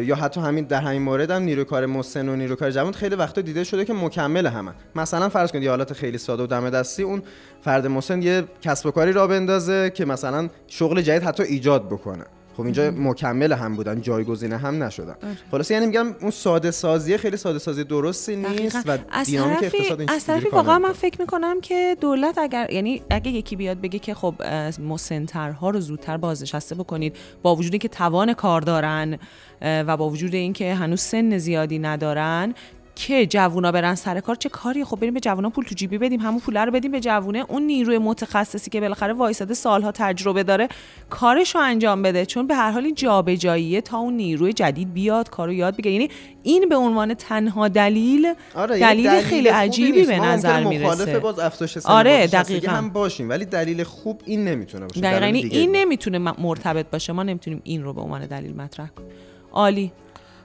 یا 0.05 0.15
حتی 0.15 0.41
همین 0.41 0.65
در 0.65 0.81
همین 0.81 1.03
مورد 1.03 1.31
هم 1.31 1.43
نیروی 1.43 1.65
کار 1.65 1.87
مسن 1.87 2.29
و 2.29 2.37
نیروی 2.37 2.57
کار 2.57 2.71
جوان 2.71 2.93
خیلی 2.93 3.15
وقتا 3.15 3.41
دیده 3.41 3.65
شده 3.65 3.85
که 3.85 3.93
مکمل 3.93 4.47
همن 4.47 4.73
مثلا 4.97 5.29
فرض 5.29 5.53
کنید 5.53 5.65
یه 5.65 5.71
حالت 5.71 5.93
خیلی 5.93 6.19
ساده 6.19 6.43
و 6.43 6.47
دم 6.47 6.71
دستی 6.71 7.03
اون 7.03 7.23
فرد 7.63 7.87
مسن 7.87 8.23
یه 8.23 8.45
کسب 8.63 8.87
و 8.87 8.91
کاری 8.91 9.13
را 9.13 9.27
بندازه 9.27 9.91
که 9.91 10.05
مثلا 10.05 10.49
شغل 10.67 11.01
جدید 11.03 11.23
حتی 11.23 11.43
ایجاد 11.43 11.87
بکنه. 11.87 12.25
خب 12.59 12.65
اینجا 12.65 12.91
مکمل 12.91 13.53
هم 13.53 13.77
بودن 13.77 14.01
جایگزین 14.01 14.53
هم 14.53 14.83
نشدن. 14.83 15.07
آره. 15.23 15.37
خلاص 15.51 15.71
یعنی 15.71 15.87
میگم 15.87 16.15
اون 16.21 16.31
ساده 16.31 16.71
سازی 16.71 17.17
خیلی 17.17 17.37
ساده 17.37 17.59
سازی 17.59 17.85
درستی 17.85 18.37
نیست 18.37 18.83
و 18.87 18.99
دینامیک 19.25 19.59
اقتصاد 19.63 20.11
از 20.11 20.25
طرفی 20.25 20.49
واقعا 20.49 20.79
من 20.79 20.93
فکر 20.93 21.21
می‌کنم 21.21 21.61
که 21.61 21.97
دولت 22.01 22.39
اگر 22.39 22.71
یعنی 22.71 23.03
اگه 23.11 23.31
یکی 23.31 23.57
بیاد 23.57 23.81
بگه 23.81 23.99
که 23.99 24.15
خب 24.15 24.35
مسنترها 24.79 25.71
رو 25.71 25.81
زودتر 25.81 26.17
بازنشسته 26.17 26.75
بکنید 26.75 27.17
با 27.43 27.57
وجودی 27.57 27.79
که 27.79 27.89
توان 27.89 28.33
کار 28.33 28.61
دارن 28.61 29.19
و 29.63 29.97
با 29.97 30.09
وجود 30.09 30.35
اینکه 30.35 30.75
هنوز 30.75 31.01
سن 31.01 31.39
زیادی 31.39 31.79
ندارن 31.79 32.55
که 32.99 33.27
جوونا 33.27 33.73
برن 33.73 33.95
سر 33.95 34.21
کار 34.21 34.35
چه 34.35 34.49
کاری 34.49 34.85
خب 34.85 35.01
بریم 35.01 35.15
به 35.15 35.21
جوونا 35.21 35.51
پول 35.51 35.65
تو 35.65 35.75
جیبی 35.75 35.99
بدیم 35.99 36.21
همون 36.21 36.41
پول 36.41 36.57
رو 36.57 36.71
بدیم 36.73 36.91
به 36.91 37.01
جوونه. 37.01 37.45
اون 37.49 37.63
نیروی 37.63 37.99
متخصصی 37.99 38.71
که 38.71 38.81
بالاخره 38.81 39.13
وایساده 39.13 39.55
سالها 39.55 39.93
تجربه 39.93 40.43
داره 40.43 40.69
کارش 41.11 41.55
رو 41.55 41.61
انجام 41.61 42.03
بده. 42.03 42.27
چون 42.27 42.47
به 42.47 42.55
هر 42.55 42.71
حال 42.71 42.85
این 42.85 42.95
جابجاییه 42.95 43.81
تا 43.81 43.99
اون 43.99 44.15
نیروی 44.15 44.53
جدید 44.53 44.95
بیاد 44.95 45.31
کارو 45.31 45.53
یاد 45.53 45.77
بگیره. 45.77 45.93
یعنی 45.93 46.11
این 46.43 46.69
به 46.69 46.77
عنوان 46.77 47.15
تنها 47.15 47.69
دلیل 47.69 48.35
آره 48.55 48.79
دلیل, 48.79 49.11
دلیل 49.11 49.23
خیلی 49.23 49.49
عجیبی 49.49 50.03
به 50.03 50.19
نظر 50.19 50.65
می‌رسه. 50.65 51.19
باز 51.19 51.39
افزایش 51.39 51.77
آره 51.85 52.27
دقیقاً. 52.27 52.73
هم 52.73 52.91
باشیم 52.91 53.29
ولی 53.29 53.45
دلیل 53.45 53.85
خوب 53.85 54.23
این 54.25 54.45
نمی‌تونه 54.45 54.87
باشه. 54.87 55.01
دقیقاً 55.01 55.27
این 55.27 55.77
نمی‌تونه 55.77 56.19
مرتبط 56.19 56.87
باشه. 56.91 57.13
ما 57.13 57.23
نمی‌تونیم 57.23 57.61
این 57.65 57.83
رو 57.83 57.93
به 57.93 58.01
عنوان 58.01 58.27
دلیل 58.27 58.57
مطرح 58.57 58.89
کنیم. 58.89 59.09
عالی. 59.53 59.93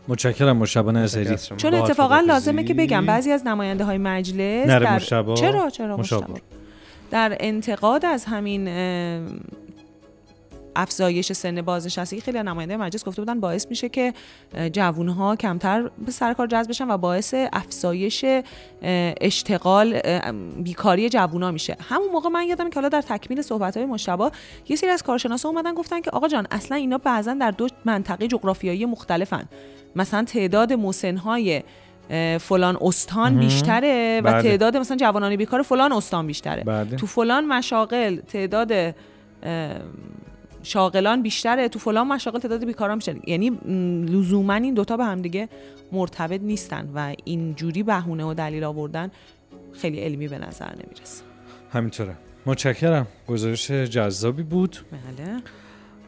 متشکرم 0.08 0.58
مشابه 0.58 0.92
نظری. 0.92 1.38
چون 1.58 1.74
اتفاقا 1.74 2.20
لازمه 2.20 2.63
که 2.63 2.74
بگم 2.74 3.06
بعضی 3.06 3.32
از 3.32 3.48
نماینده 3.48 3.84
های 3.84 3.98
مجلس 3.98 4.68
در... 4.68 5.00
چرا؟ 5.00 5.70
چرا 5.70 5.98
مشابه 5.98 6.42
در 7.12 7.38
انتقاد 7.39 8.06
از 8.06 8.26
همین 8.26 8.68
افزایش 10.76 11.32
سن 11.32 11.62
بازنشستگی 11.62 12.22
خیلی 12.22 12.44
نماینده 12.44 12.78
مجلس 12.78 13.06
گفته 13.06 13.22
بودن 13.22 13.39
باعث 13.39 13.68
میشه 13.70 13.89
که 13.89 14.13
جوانها 14.72 15.36
کمتر 15.36 15.89
به 16.06 16.12
سر 16.12 16.34
کار 16.34 16.48
جذب 16.48 16.70
بشن 16.70 16.92
و 16.92 16.98
باعث 16.98 17.36
افزایش 17.54 18.26
اشتغال 19.22 20.00
بیکاری 20.58 21.10
جوونا 21.10 21.52
میشه. 21.52 21.78
همون 21.89 22.10
موقع 22.12 22.30
من 22.30 22.48
یادم 22.48 22.70
که 22.70 22.76
حالا 22.76 22.89
در 22.89 23.02
تکمیل 23.02 23.42
صحبت 23.42 23.78
های 23.78 23.86
مشابه 23.86 24.32
یه 24.70 24.76
سری 24.76 24.89
از 24.89 25.04
کارشناسا 25.04 25.50
اومدن 25.50 25.74
گفتن 25.74 26.02
که 26.02 26.12
آقا 26.12 26.28
جان 26.28 26.48
اصلا 26.52 26.78
اینا 26.78 26.98
بعضا 26.98 27.34
در 27.34 27.52
دو 27.52 27.68
منطقه 27.86 28.28
جغرافیایی 28.28 28.86
مختلفن. 28.86 29.44
مثلا 29.96 30.24
تعداد 30.24 30.74
مسنهای 30.74 31.64
فلان 32.40 32.78
استان 32.82 33.40
بیشتره 33.40 34.22
و 34.24 34.32
بله. 34.32 34.42
تعداد 34.44 34.78
مثلا 34.78 34.98
جوانان 34.98 35.36
بیکار 35.36 35.62
فلان 35.62 35.92
استان 35.92 36.28
بیشتره. 36.28 36.64
بله. 36.64 36.96
تو 36.96 37.08
فلان 37.08 37.48
مشاغل 37.48 38.16
تعداد 38.16 38.96
شاغلان 40.64 41.22
بیشتره 41.22 41.70
تو 41.70 41.80
فلان 41.80 42.08
مشاغل 42.08 42.40
تعداد 42.40 42.66
بیکاران 42.66 42.98
بیشتره. 42.98 43.20
یعنی 43.28 43.50
لزوما 44.10 44.54
این 44.54 44.74
دوتا 44.74 44.98
به 44.98 45.06
هم 45.06 45.22
دیگه 45.22 45.50
مرتبط 45.92 46.42
نیستن 46.42 46.90
و 46.96 47.16
این 47.24 47.56
جوری 47.56 47.84
بهونه 47.84 48.26
و 48.26 48.34
دلیل 48.34 48.64
آوردن 48.64 49.12
خیلی 49.74 50.00
علمی 50.00 50.28
به 50.28 50.38
نظر 50.38 50.70
نمی‌رسه. 50.70 51.24
همینطوره. 51.74 52.16
متشکرم. 52.46 53.08
گزارش 53.28 53.72
جذابی 53.72 54.44
بود. 54.44 54.78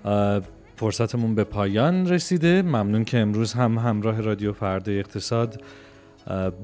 بله. 0.03 0.41
فرصتمون 0.75 1.35
به 1.35 1.43
پایان 1.43 2.09
رسیده. 2.09 2.61
ممنون 2.61 3.03
که 3.03 3.19
امروز 3.19 3.53
هم 3.53 3.77
همراه 3.77 4.21
رادیو 4.21 4.53
فردا 4.53 4.91
اقتصاد 4.91 5.61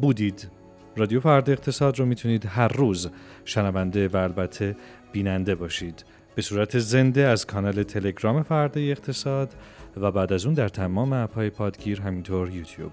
بودید. 0.02 0.48
رادیو 0.96 1.20
فردا 1.20 1.52
اقتصاد 1.52 2.00
رو 2.00 2.06
می‌تونید 2.06 2.46
هر 2.46 2.68
روز 2.68 3.10
شنونده 3.46 4.08
و 4.08 4.18
البته 4.18 4.76
بیننده 5.12 5.56
باشید. 5.56 6.06
به 6.36 6.42
صورت 6.42 6.80
زنده 6.80 7.22
از 7.22 7.46
کانال 7.46 7.84
تلگرام 7.84 8.44
فردا 8.44 8.82
اقتصاد 8.82 9.54
و 9.98 10.12
بعد 10.12 10.34
از 10.34 10.46
اون 10.46 10.54
در 10.54 10.70
تمام 10.70 11.14
اپهای 11.14 11.50
پادگیر 11.50 12.02
همینطور 12.02 12.50
یوتیوب. 12.50 12.92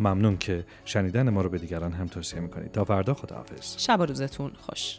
ممنون 0.00 0.36
که 0.36 0.64
شنیدن 0.84 1.30
ما 1.30 1.42
رو 1.42 1.48
به 1.48 1.58
دیگران 1.58 1.92
هم 1.92 2.06
توصیه 2.06 2.40
می‌کنید. 2.40 2.72
تا 2.72 2.84
فردا 2.84 3.14
خداحافظ. 3.14 3.74
شب 3.78 4.02
روزتون 4.02 4.50
خوش. 4.60 4.98